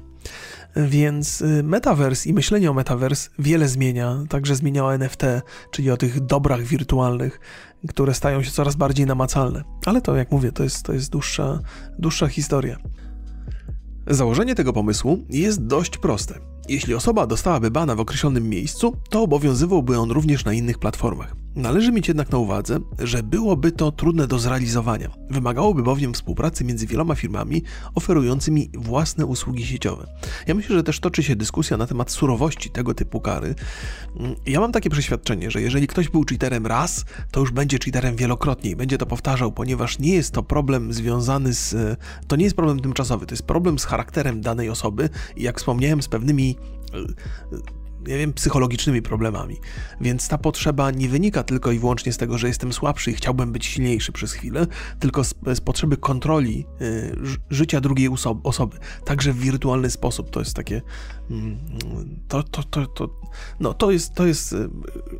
Więc 0.75 1.41
y, 1.41 1.63
metaverse 1.63 2.29
i 2.29 2.33
myślenie 2.33 2.71
o 2.71 2.73
metaverse 2.73 3.29
wiele 3.39 3.67
zmienia, 3.67 4.23
także 4.29 4.55
zmienia 4.55 4.85
o 4.85 4.93
NFT, 4.93 5.23
czyli 5.71 5.91
o 5.91 5.97
tych 5.97 6.19
dobrach 6.19 6.63
wirtualnych, 6.63 7.39
które 7.87 8.13
stają 8.13 8.43
się 8.43 8.51
coraz 8.51 8.75
bardziej 8.75 9.05
namacalne. 9.05 9.63
Ale 9.85 10.01
to, 10.01 10.15
jak 10.15 10.31
mówię, 10.31 10.51
to 10.51 10.63
jest, 10.63 10.83
to 10.83 10.93
jest 10.93 11.11
dłuższa, 11.11 11.59
dłuższa 11.99 12.27
historia. 12.27 12.77
Założenie 14.07 14.55
tego 14.55 14.73
pomysłu 14.73 15.25
jest 15.29 15.65
dość 15.65 15.97
proste. 15.97 16.54
Jeśli 16.69 16.93
osoba 16.93 17.27
dostałaby 17.27 17.71
bana 17.71 17.95
w 17.95 17.99
określonym 17.99 18.49
miejscu, 18.49 18.97
to 19.09 19.21
obowiązywałby 19.21 19.99
on 19.99 20.11
również 20.11 20.45
na 20.45 20.53
innych 20.53 20.79
platformach. 20.79 21.35
Należy 21.55 21.91
mieć 21.91 22.07
jednak 22.07 22.31
na 22.31 22.37
uwadze, 22.37 22.79
że 22.99 23.23
byłoby 23.23 23.71
to 23.71 23.91
trudne 23.91 24.27
do 24.27 24.39
zrealizowania. 24.39 25.09
Wymagałoby 25.29 25.83
bowiem 25.83 26.13
współpracy 26.13 26.63
między 26.63 26.87
wieloma 26.87 27.15
firmami 27.15 27.63
oferującymi 27.95 28.69
własne 28.73 29.25
usługi 29.25 29.65
sieciowe. 29.65 30.07
Ja 30.47 30.53
myślę, 30.53 30.75
że 30.75 30.83
też 30.83 30.99
toczy 30.99 31.23
się 31.23 31.35
dyskusja 31.35 31.77
na 31.77 31.87
temat 31.87 32.11
surowości 32.11 32.69
tego 32.69 32.93
typu 32.93 33.21
kary. 33.21 33.55
Ja 34.45 34.59
mam 34.59 34.71
takie 34.71 34.89
przeświadczenie, 34.89 35.51
że 35.51 35.61
jeżeli 35.61 35.87
ktoś 35.87 36.09
był 36.09 36.23
cheaterem 36.29 36.67
raz, 36.67 37.05
to 37.31 37.39
już 37.39 37.51
będzie 37.51 37.77
cheaterem 37.85 38.15
wielokrotnie 38.15 38.71
i 38.71 38.75
będzie 38.75 38.97
to 38.97 39.05
powtarzał, 39.05 39.51
ponieważ 39.51 39.99
nie 39.99 40.13
jest 40.13 40.31
to 40.31 40.43
problem 40.43 40.93
związany 40.93 41.53
z. 41.53 41.99
To 42.27 42.35
nie 42.35 42.43
jest 42.43 42.55
problem 42.55 42.79
tymczasowy, 42.79 43.25
to 43.25 43.33
jest 43.33 43.43
problem 43.43 43.79
z 43.79 43.85
charakterem 43.85 44.41
danej 44.41 44.69
osoby 44.69 45.09
i 45.35 45.43
jak 45.43 45.57
wspomniałem, 45.57 46.01
z 46.01 46.07
pewnymi 46.07 46.54
nie 48.07 48.17
wiem, 48.17 48.33
psychologicznymi 48.33 49.01
problemami. 49.01 49.57
Więc 50.01 50.27
ta 50.27 50.37
potrzeba 50.37 50.91
nie 50.91 51.09
wynika 51.09 51.43
tylko 51.43 51.71
i 51.71 51.79
wyłącznie 51.79 52.13
z 52.13 52.17
tego, 52.17 52.37
że 52.37 52.47
jestem 52.47 52.73
słabszy 52.73 53.11
i 53.11 53.13
chciałbym 53.13 53.51
być 53.51 53.65
silniejszy 53.65 54.11
przez 54.11 54.33
chwilę, 54.33 54.67
tylko 54.99 55.23
z, 55.23 55.33
z 55.53 55.61
potrzeby 55.61 55.97
kontroli 55.97 56.65
y, 56.81 57.15
życia 57.49 57.81
drugiej 57.81 58.09
osoby, 58.43 58.77
także 59.05 59.33
w 59.33 59.39
wirtualny 59.39 59.89
sposób. 59.89 60.29
To 60.29 60.39
jest 60.39 60.55
takie. 60.55 60.81
Mm, 61.31 61.57
to, 62.27 62.43
to, 62.43 62.63
to, 62.63 62.87
to, 62.87 63.09
no, 63.59 63.73
to, 63.73 63.91
jest, 63.91 64.13
to 64.13 64.27
jest 64.27 64.53
y, 64.53 64.69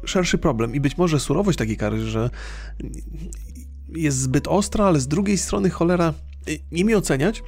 szerszy 0.06 0.38
problem 0.38 0.76
i 0.76 0.80
być 0.80 0.98
może 0.98 1.20
surowość 1.20 1.58
takiej 1.58 1.78
kary, 1.78 2.06
że 2.06 2.30
jest 3.90 4.18
zbyt 4.18 4.48
ostra, 4.48 4.86
ale 4.86 5.00
z 5.00 5.08
drugiej 5.08 5.38
strony 5.38 5.70
cholera 5.70 6.14
y, 6.50 6.60
nie 6.72 6.86
mi 6.86 6.96
oceniać, 6.96 7.44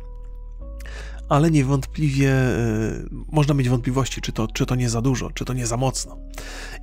ale 1.30 1.52
niewątpliwie 1.52 2.32
y, 2.32 3.10
można 3.32 3.54
mieć 3.54 3.70
wątpliwości, 3.70 4.22
czy 4.22 4.32
to, 4.32 4.48
czy 4.48 4.66
to 4.66 4.76
nie 4.76 4.90
za 4.90 5.02
dużo, 5.02 5.32
czy 5.32 5.46
to 5.46 5.54
nie 5.54 5.68
za 5.68 5.78
mocno. 5.78 6.18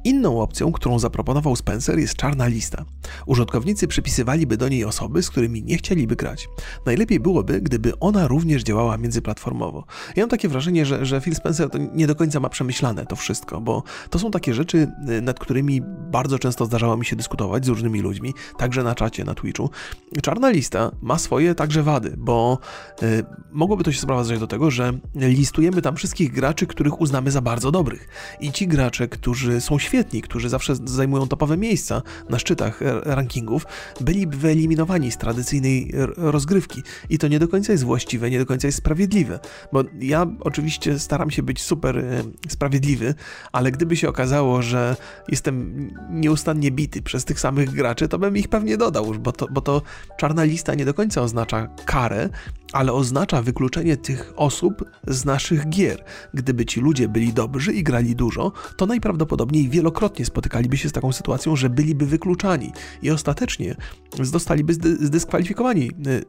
Inną 0.04 0.40
opcją, 0.40 0.72
którą 0.72 0.98
zaproponował 0.98 1.56
Spencer, 1.56 1.98
jest 1.98 2.16
czarna 2.16 2.46
lista. 2.46 2.84
Użytkownicy 3.26 3.88
przypisywaliby 3.88 4.56
do 4.56 4.68
niej 4.68 4.84
osoby, 4.84 5.22
z 5.22 5.30
którymi 5.30 5.62
nie 5.62 5.76
chcieliby 5.76 6.16
grać. 6.16 6.48
Najlepiej 6.86 7.20
byłoby, 7.20 7.60
gdyby 7.60 7.98
ona 7.98 8.28
również 8.28 8.62
działała 8.62 8.98
międzyplatformowo. 8.98 9.84
Ja 10.16 10.22
mam 10.22 10.30
takie 10.30 10.48
wrażenie, 10.48 10.86
że, 10.86 11.06
że 11.06 11.20
Phil 11.20 11.34
Spencer 11.34 11.68
nie 11.94 12.06
do 12.06 12.14
końca 12.14 12.40
ma 12.40 12.48
przemyślane 12.48 13.06
to 13.06 13.16
wszystko, 13.16 13.60
bo 13.60 13.82
to 14.10 14.18
są 14.18 14.30
takie 14.30 14.54
rzeczy, 14.54 14.88
y, 15.08 15.22
nad 15.22 15.38
którymi 15.38 15.80
bardzo 16.10 16.38
często 16.38 16.66
zdarzało 16.66 16.96
mi 16.96 17.04
się 17.04 17.16
dyskutować 17.16 17.64
z 17.64 17.68
różnymi 17.68 18.00
ludźmi, 18.00 18.34
także 18.58 18.82
na 18.82 18.94
czacie, 18.94 19.24
na 19.24 19.34
Twitchu. 19.34 19.70
Czarna 20.22 20.50
lista 20.50 20.90
ma 21.02 21.18
swoje 21.18 21.54
także 21.54 21.82
wady, 21.82 22.14
bo 22.18 22.58
y, 23.02 23.24
mogłoby 23.52 23.84
to 23.84 23.92
się 23.92 24.00
sprowadzać 24.34 24.40
do 24.40 24.46
tego, 24.46 24.70
że 24.70 24.92
listujemy 25.14 25.82
tam 25.82 25.96
wszystkich 25.96 26.32
graczy, 26.32 26.66
których 26.66 27.00
uznamy 27.00 27.30
za 27.30 27.40
bardzo 27.40 27.70
dobrych. 27.70 28.08
I 28.40 28.52
ci 28.52 28.68
gracze, 28.68 29.08
którzy 29.08 29.60
są 29.60 29.78
świetni, 29.78 30.22
którzy 30.22 30.48
zawsze 30.48 30.74
zajmują 30.84 31.28
topowe 31.28 31.56
miejsca 31.56 32.02
na 32.30 32.38
szczytach 32.38 32.80
rankingów, 33.02 33.66
byli 34.00 34.26
wyeliminowani 34.26 35.10
z 35.10 35.16
tradycyjnej 35.16 35.92
rozgrywki. 36.16 36.82
I 37.10 37.18
to 37.18 37.28
nie 37.28 37.38
do 37.38 37.48
końca 37.48 37.72
jest 37.72 37.84
właściwe, 37.84 38.30
nie 38.30 38.38
do 38.38 38.46
końca 38.46 38.68
jest 38.68 38.78
sprawiedliwe. 38.78 39.38
Bo 39.72 39.84
ja 40.00 40.26
oczywiście 40.40 40.98
staram 40.98 41.30
się 41.30 41.42
być 41.42 41.62
super 41.62 41.98
e, 41.98 42.22
sprawiedliwy, 42.48 43.14
ale 43.52 43.70
gdyby 43.70 43.96
się 43.96 44.08
okazało, 44.08 44.62
że 44.62 44.96
jestem 45.28 45.88
nieustannie 46.10 46.70
bity 46.70 47.02
przez 47.02 47.24
tych 47.24 47.40
samych 47.40 47.70
graczy, 47.70 48.08
to 48.08 48.18
bym 48.18 48.36
ich 48.36 48.48
pewnie 48.48 48.76
dodał, 48.76 49.14
bo 49.14 49.32
to, 49.32 49.46
bo 49.50 49.60
to 49.60 49.82
czarna 50.16 50.44
lista 50.44 50.74
nie 50.74 50.84
do 50.84 50.94
końca 50.94 51.22
oznacza 51.22 51.68
karę, 51.86 52.28
ale 52.74 52.92
oznacza 52.92 53.42
wykluczenie 53.42 53.96
tych 53.96 54.32
osób 54.36 54.84
z 55.06 55.24
naszych 55.24 55.68
gier. 55.68 56.04
Gdyby 56.34 56.66
ci 56.66 56.80
ludzie 56.80 57.08
byli 57.08 57.32
dobrzy 57.32 57.72
i 57.72 57.82
grali 57.82 58.16
dużo, 58.16 58.52
to 58.76 58.86
najprawdopodobniej 58.86 59.68
wielokrotnie 59.68 60.24
spotykaliby 60.24 60.76
się 60.76 60.88
z 60.88 60.92
taką 60.92 61.12
sytuacją, 61.12 61.56
że 61.56 61.70
byliby 61.70 62.06
wykluczani 62.06 62.72
i 63.02 63.10
ostatecznie 63.10 63.76
zostaliby 64.22 64.74
zdyskwalifikowani 65.00 65.90
y, 66.06 66.24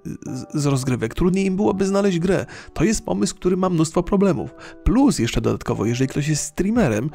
z 0.54 0.66
rozgrywek. 0.66 1.14
Trudniej 1.14 1.46
im 1.46 1.56
byłoby 1.56 1.86
znaleźć 1.86 2.20
grę. 2.20 2.46
To 2.74 2.84
jest 2.84 3.06
pomysł, 3.06 3.36
który 3.36 3.58
ma 3.58 3.70
mnóstwo 3.70 4.04
problemów. 4.04 4.50
Plus 4.84 5.20
jeszcze 5.20 5.42
dodatkowo, 5.42 5.86
jeżeli 5.86 6.08
ktoś 6.08 6.28
jest 6.28 6.44
streamerem, 6.44 7.10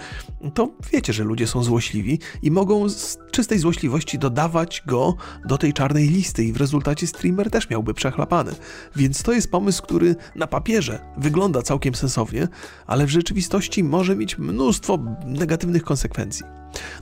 to 0.54 0.70
wiecie, 0.92 1.12
że 1.12 1.24
ludzie 1.24 1.46
są 1.46 1.62
złośliwi 1.62 2.18
i 2.42 2.50
mogą 2.50 2.88
z 2.88 3.18
czystej 3.30 3.58
złośliwości 3.58 4.18
dodawać 4.18 4.82
go 4.86 5.14
do 5.44 5.58
tej 5.58 5.72
czarnej 5.72 6.08
listy 6.08 6.44
i 6.44 6.52
w 6.52 6.56
rezultacie 6.56 7.06
streamer 7.06 7.50
też 7.50 7.70
miałby 7.70 7.94
przechlapany. 7.94 8.52
Więc 8.96 9.19
to 9.22 9.32
jest 9.32 9.50
pomysł, 9.50 9.82
który 9.82 10.16
na 10.36 10.46
papierze 10.46 11.00
wygląda 11.16 11.62
całkiem 11.62 11.94
sensownie, 11.94 12.48
ale 12.86 13.06
w 13.06 13.10
rzeczywistości 13.10 13.84
może 13.84 14.16
mieć 14.16 14.38
mnóstwo 14.38 14.98
negatywnych 15.26 15.84
konsekwencji. 15.84 16.44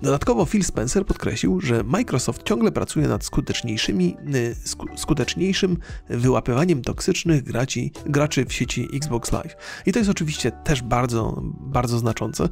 Dodatkowo 0.02 0.46
Phil 0.46 0.64
Spencer 0.64 1.06
podkreślił, 1.06 1.60
że 1.60 1.84
Microsoft 1.84 2.42
ciągle 2.42 2.72
pracuje 2.72 3.08
nad 3.08 3.24
skuteczniejszymi, 3.24 4.16
y, 4.34 4.54
skuteczniejszym 4.96 5.76
wyłapywaniem 6.08 6.82
toksycznych 6.82 7.42
graci, 7.42 7.92
graczy 8.06 8.44
w 8.44 8.52
sieci 8.52 8.88
Xbox 8.94 9.32
Live. 9.32 9.56
I 9.86 9.92
to 9.92 9.98
jest 9.98 10.10
oczywiście 10.10 10.52
też 10.52 10.82
bardzo, 10.82 11.42
bardzo 11.60 11.98
znaczące, 11.98 12.48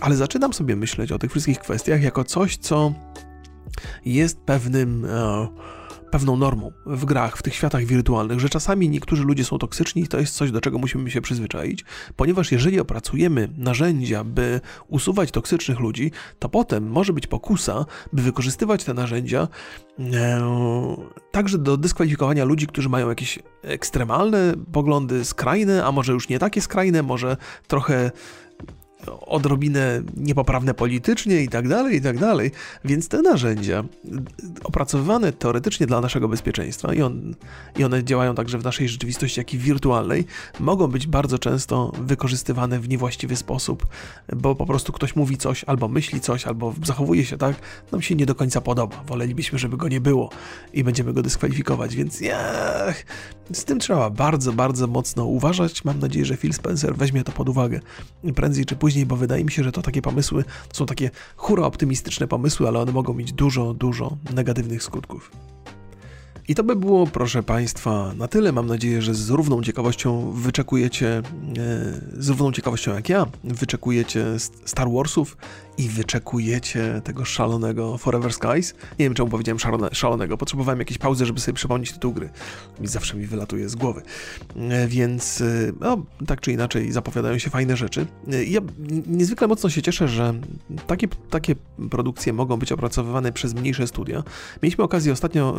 ale 0.00 0.16
zaczynam 0.16 0.52
sobie 0.52 0.76
myśleć 0.76 1.12
o 1.12 1.18
tych 1.18 1.30
wszystkich 1.30 1.58
kwestiach 1.58 2.02
jako 2.02 2.24
coś, 2.24 2.56
co 2.56 2.92
jest 4.04 4.40
pewnym. 4.40 5.04
E, 5.04 5.48
pewną 6.10 6.36
normą 6.36 6.72
w 6.86 7.04
grach, 7.04 7.36
w 7.36 7.42
tych 7.42 7.54
światach 7.54 7.84
wirtualnych, 7.84 8.40
że 8.40 8.48
czasami 8.48 8.88
niektórzy 8.88 9.24
ludzie 9.24 9.44
są 9.44 9.58
toksyczni 9.58 10.02
i 10.02 10.08
to 10.08 10.18
jest 10.18 10.34
coś, 10.34 10.50
do 10.50 10.60
czego 10.60 10.78
musimy 10.78 11.10
się 11.10 11.20
przyzwyczaić, 11.20 11.84
ponieważ 12.16 12.52
jeżeli 12.52 12.80
opracujemy 12.80 13.48
narzędzia, 13.56 14.24
by 14.24 14.60
usuwać 14.88 15.30
toksycznych 15.30 15.80
ludzi, 15.80 16.10
to 16.38 16.48
potem 16.48 16.88
może 16.88 17.12
być 17.12 17.26
pokusa, 17.26 17.86
by 18.12 18.22
wykorzystywać 18.22 18.84
te 18.84 18.94
narzędzia 18.94 19.48
e, 19.98 20.46
także 21.30 21.58
do 21.58 21.76
dyskwalifikowania 21.76 22.44
ludzi, 22.44 22.66
którzy 22.66 22.88
mają 22.88 23.08
jakieś 23.08 23.38
ekstremalne 23.62 24.54
poglądy, 24.72 25.24
skrajne, 25.24 25.84
a 25.84 25.92
może 25.92 26.12
już 26.12 26.28
nie 26.28 26.38
takie 26.38 26.60
skrajne, 26.60 27.02
może 27.02 27.36
trochę 27.66 28.10
odrobinę 29.06 30.02
niepoprawne 30.16 30.74
politycznie 30.74 31.42
i 31.42 31.48
tak 31.48 31.68
dalej, 31.68 31.96
i 31.96 32.00
tak 32.00 32.18
dalej. 32.18 32.50
Więc 32.84 33.08
te 33.08 33.22
narzędzia 33.22 33.84
opracowywane 34.64 35.32
teoretycznie 35.32 35.86
dla 35.86 36.00
naszego 36.00 36.28
bezpieczeństwa 36.28 36.94
i, 36.94 37.02
on, 37.02 37.34
i 37.78 37.84
one 37.84 38.04
działają 38.04 38.34
także 38.34 38.58
w 38.58 38.64
naszej 38.64 38.88
rzeczywistości, 38.88 39.40
jak 39.40 39.54
i 39.54 39.58
wirtualnej, 39.58 40.24
mogą 40.60 40.86
być 40.86 41.06
bardzo 41.06 41.38
często 41.38 41.92
wykorzystywane 42.00 42.80
w 42.80 42.88
niewłaściwy 42.88 43.36
sposób, 43.36 43.86
bo 44.36 44.54
po 44.54 44.66
prostu 44.66 44.92
ktoś 44.92 45.16
mówi 45.16 45.36
coś, 45.36 45.64
albo 45.64 45.88
myśli 45.88 46.20
coś, 46.20 46.46
albo 46.46 46.74
zachowuje 46.84 47.24
się 47.24 47.38
tak, 47.38 47.56
nam 47.92 48.02
się 48.02 48.14
nie 48.14 48.26
do 48.26 48.34
końca 48.34 48.60
podoba. 48.60 49.04
Wolelibyśmy, 49.06 49.58
żeby 49.58 49.76
go 49.76 49.88
nie 49.88 50.00
było 50.00 50.30
i 50.72 50.84
będziemy 50.84 51.12
go 51.12 51.22
dyskwalifikować, 51.22 51.96
więc 51.96 52.22
z 53.52 53.64
tym 53.64 53.78
trzeba 53.78 54.10
bardzo, 54.10 54.52
bardzo 54.52 54.86
mocno 54.86 55.24
uważać. 55.24 55.84
Mam 55.84 55.98
nadzieję, 55.98 56.24
że 56.24 56.36
Phil 56.36 56.52
Spencer 56.52 56.96
weźmie 56.96 57.24
to 57.24 57.32
pod 57.32 57.48
uwagę 57.48 57.80
prędzej 58.34 58.64
czy 58.64 58.76
później 58.76 58.95
bo 59.04 59.16
wydaje 59.16 59.44
mi 59.44 59.52
się, 59.52 59.64
że 59.64 59.72
to 59.72 59.82
takie 59.82 60.02
pomysły 60.02 60.44
to 60.68 60.76
są 60.76 60.86
takie 60.86 61.10
hura 61.36 61.64
optymistyczne 61.64 62.28
pomysły, 62.28 62.68
ale 62.68 62.78
one 62.80 62.92
mogą 62.92 63.14
mieć 63.14 63.32
dużo, 63.32 63.74
dużo 63.74 64.16
negatywnych 64.34 64.82
skutków. 64.82 65.30
I 66.48 66.54
to 66.54 66.64
by 66.64 66.76
było, 66.76 67.06
proszę 67.06 67.42
Państwa, 67.42 68.12
na 68.18 68.28
tyle. 68.28 68.52
Mam 68.52 68.66
nadzieję, 68.66 69.02
że 69.02 69.14
z 69.14 69.30
równą 69.30 69.62
ciekawością 69.62 70.30
wyczekujecie, 70.30 71.08
e, 71.08 71.22
z 72.22 72.28
równą 72.28 72.52
ciekawością 72.52 72.94
jak 72.94 73.08
ja, 73.08 73.26
wyczekujecie 73.44 74.24
Star 74.64 74.90
Warsów 74.90 75.36
i 75.78 75.88
wyczekujecie 75.88 77.00
tego 77.04 77.24
szalonego 77.24 77.98
Forever 77.98 78.32
Skies. 78.32 78.74
Nie 78.98 79.06
wiem, 79.06 79.14
czemu 79.14 79.28
powiedziałem 79.28 79.58
szalone, 79.58 79.88
szalonego. 79.92 80.36
Potrzebowałem 80.36 80.78
jakiejś 80.78 80.98
pauzy, 80.98 81.26
żeby 81.26 81.40
sobie 81.40 81.54
przypomnieć 81.54 81.92
tytuł 81.92 82.12
gry. 82.12 82.30
Mi 82.80 82.86
zawsze 82.86 83.16
mi 83.16 83.26
wylatuje 83.26 83.68
z 83.68 83.74
głowy. 83.74 84.02
E, 84.56 84.88
więc, 84.88 85.40
e, 85.40 85.72
no, 85.80 85.98
tak 86.26 86.40
czy 86.40 86.52
inaczej, 86.52 86.92
zapowiadają 86.92 87.38
się 87.38 87.50
fajne 87.50 87.76
rzeczy. 87.76 88.06
Ja 88.46 88.60
niezwykle 89.06 89.48
mocno 89.48 89.70
się 89.70 89.82
cieszę, 89.82 90.08
że 90.08 90.34
takie, 90.86 91.08
takie 91.30 91.54
produkcje 91.90 92.32
mogą 92.32 92.56
być 92.56 92.72
opracowywane 92.72 93.32
przez 93.32 93.54
mniejsze 93.54 93.86
studia. 93.86 94.22
Mieliśmy 94.62 94.84
okazję 94.84 95.12
ostatnio 95.12 95.56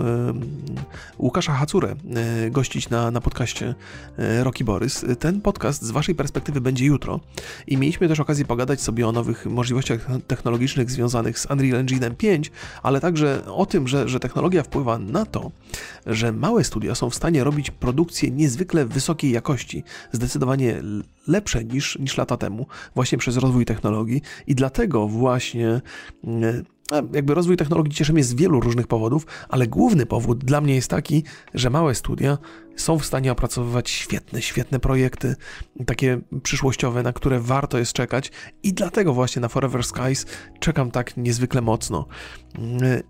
Łukasza 1.20 1.54
Hacurę 1.54 1.96
e, 2.16 2.50
gościć 2.52 2.90
na, 2.90 3.12
na 3.12 3.22
podcaście 3.22 3.76
e, 4.18 4.44
Rocky 4.44 4.64
Borys. 4.64 5.06
Ten 5.20 5.42
podcast 5.42 5.82
z 5.82 5.92
Waszej 5.92 6.16
perspektywy 6.16 6.62
będzie 6.62 6.86
jutro 6.86 7.20
i 7.68 7.78
mieliśmy 7.78 8.08
też 8.08 8.20
okazję 8.20 8.46
pogadać 8.46 8.82
sobie 8.82 9.08
o 9.08 9.12
nowych 9.12 9.46
możliwościach 9.46 10.07
technologicznych 10.28 10.92
związanych 10.92 11.40
z 11.40 11.46
Unreal 11.46 11.80
Engine 11.80 12.16
5, 12.16 12.52
ale 12.84 13.02
także 13.02 13.46
o 13.46 13.66
tym, 13.66 13.88
że, 13.88 14.10
że 14.10 14.20
technologia 14.20 14.64
wpływa 14.64 15.00
na 15.00 15.26
to, 15.26 15.52
że 16.06 16.32
małe 16.32 16.64
studia 16.64 16.96
są 16.96 17.10
w 17.10 17.16
stanie 17.16 17.44
robić 17.44 17.72
produkcje 17.72 18.32
niezwykle 18.32 18.86
wysokiej 18.86 19.32
jakości, 19.32 19.84
zdecydowanie 20.12 20.82
lepsze 21.28 21.64
niż, 21.64 22.00
niż 22.00 22.18
lata 22.18 22.38
temu, 22.38 22.68
właśnie 22.96 23.18
przez 23.18 23.38
rozwój 23.38 23.66
technologii. 23.66 24.22
I 24.48 24.56
dlatego 24.56 25.08
właśnie 25.08 25.70
e, 25.70 25.82
jakby 27.14 27.34
rozwój 27.34 27.58
technologii 27.58 27.94
cieszy 27.94 28.14
mnie 28.14 28.24
z 28.24 28.34
wielu 28.34 28.60
różnych 28.60 28.88
powodów, 28.88 29.26
ale 29.50 29.68
główny 29.68 30.06
powód 30.06 30.46
dla 30.46 30.62
mnie 30.62 30.76
jest 30.76 30.90
taki, 30.90 31.24
że 31.54 31.70
małe 31.70 31.96
studia 31.96 32.38
są 32.76 33.00
w 33.00 33.06
stanie 33.06 33.32
opracowywać 33.32 33.90
świetne, 33.90 34.42
świetne 34.42 34.80
projekty, 34.80 35.36
takie 35.86 36.22
przyszłościowe, 36.44 37.04
na 37.04 37.14
które 37.14 37.40
warto 37.40 37.78
jest 37.78 37.94
czekać 37.94 38.32
i 38.64 38.74
dlatego 38.74 39.14
właśnie 39.14 39.42
na 39.42 39.48
Forever 39.48 39.84
Skies 39.84 40.26
czekam 40.60 40.92
tak 40.92 41.18
niezwykle 41.18 41.62
mocno 41.62 42.08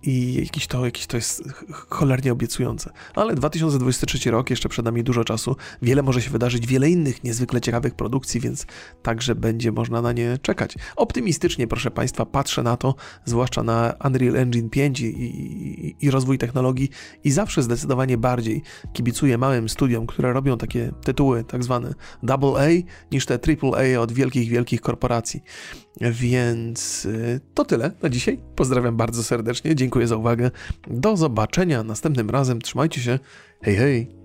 i 0.03 0.33
jakiś 0.33 0.67
to, 0.67 0.85
jakiś 0.85 1.07
to 1.07 1.17
jest 1.17 1.43
cholernie 1.89 2.31
obiecujące. 2.31 2.91
Ale 3.15 3.35
2023 3.35 4.31
rok, 4.31 4.49
jeszcze 4.49 4.69
przed 4.69 4.85
nami 4.85 5.03
dużo 5.03 5.23
czasu, 5.23 5.55
wiele 5.81 6.03
może 6.03 6.21
się 6.21 6.29
wydarzyć, 6.29 6.67
wiele 6.67 6.89
innych 6.89 7.23
niezwykle 7.23 7.61
ciekawych 7.61 7.95
produkcji, 7.95 8.41
więc 8.41 8.65
także 9.03 9.35
będzie 9.35 9.71
można 9.71 10.01
na 10.01 10.13
nie 10.13 10.37
czekać. 10.41 10.75
Optymistycznie, 10.95 11.67
proszę 11.67 11.91
Państwa, 11.91 12.25
patrzę 12.25 12.63
na 12.63 12.77
to, 12.77 12.95
zwłaszcza 13.25 13.63
na 13.67 13.93
Unreal 14.05 14.35
Engine 14.35 14.69
5 14.69 15.01
i, 15.01 15.05
i, 15.05 15.95
i 16.05 16.11
rozwój 16.11 16.37
technologii 16.37 16.89
i 17.23 17.31
zawsze 17.31 17.63
zdecydowanie 17.63 18.17
bardziej 18.17 18.61
kibicuję 18.93 19.37
małym 19.37 19.69
studiom, 19.69 20.07
które 20.07 20.33
robią 20.33 20.57
takie 20.57 20.91
tytuły 21.03 21.43
tak 21.43 21.63
zwane 21.63 21.93
double 22.23 22.49
A 22.49 22.67
niż 23.11 23.25
te 23.25 23.39
triple 23.39 23.71
A 23.71 23.99
od 23.99 24.11
wielkich, 24.11 24.49
wielkich 24.49 24.81
korporacji. 24.81 25.43
Więc 26.01 27.05
y, 27.05 27.39
to 27.53 27.65
tyle 27.65 27.91
na 28.03 28.09
dzisiaj. 28.09 28.39
Pozdrawiam 28.55 28.97
bardzo 28.97 29.23
serdecznie, 29.23 29.75
dziękuję 29.75 30.07
za 30.07 30.15
uwagę. 30.15 30.51
Do 30.87 31.17
zobaczenia 31.17 31.83
następnym 31.83 32.29
razem. 32.29 32.61
Trzymajcie 32.61 33.01
się. 33.01 33.19
Hej, 33.61 33.75
hej. 33.75 34.16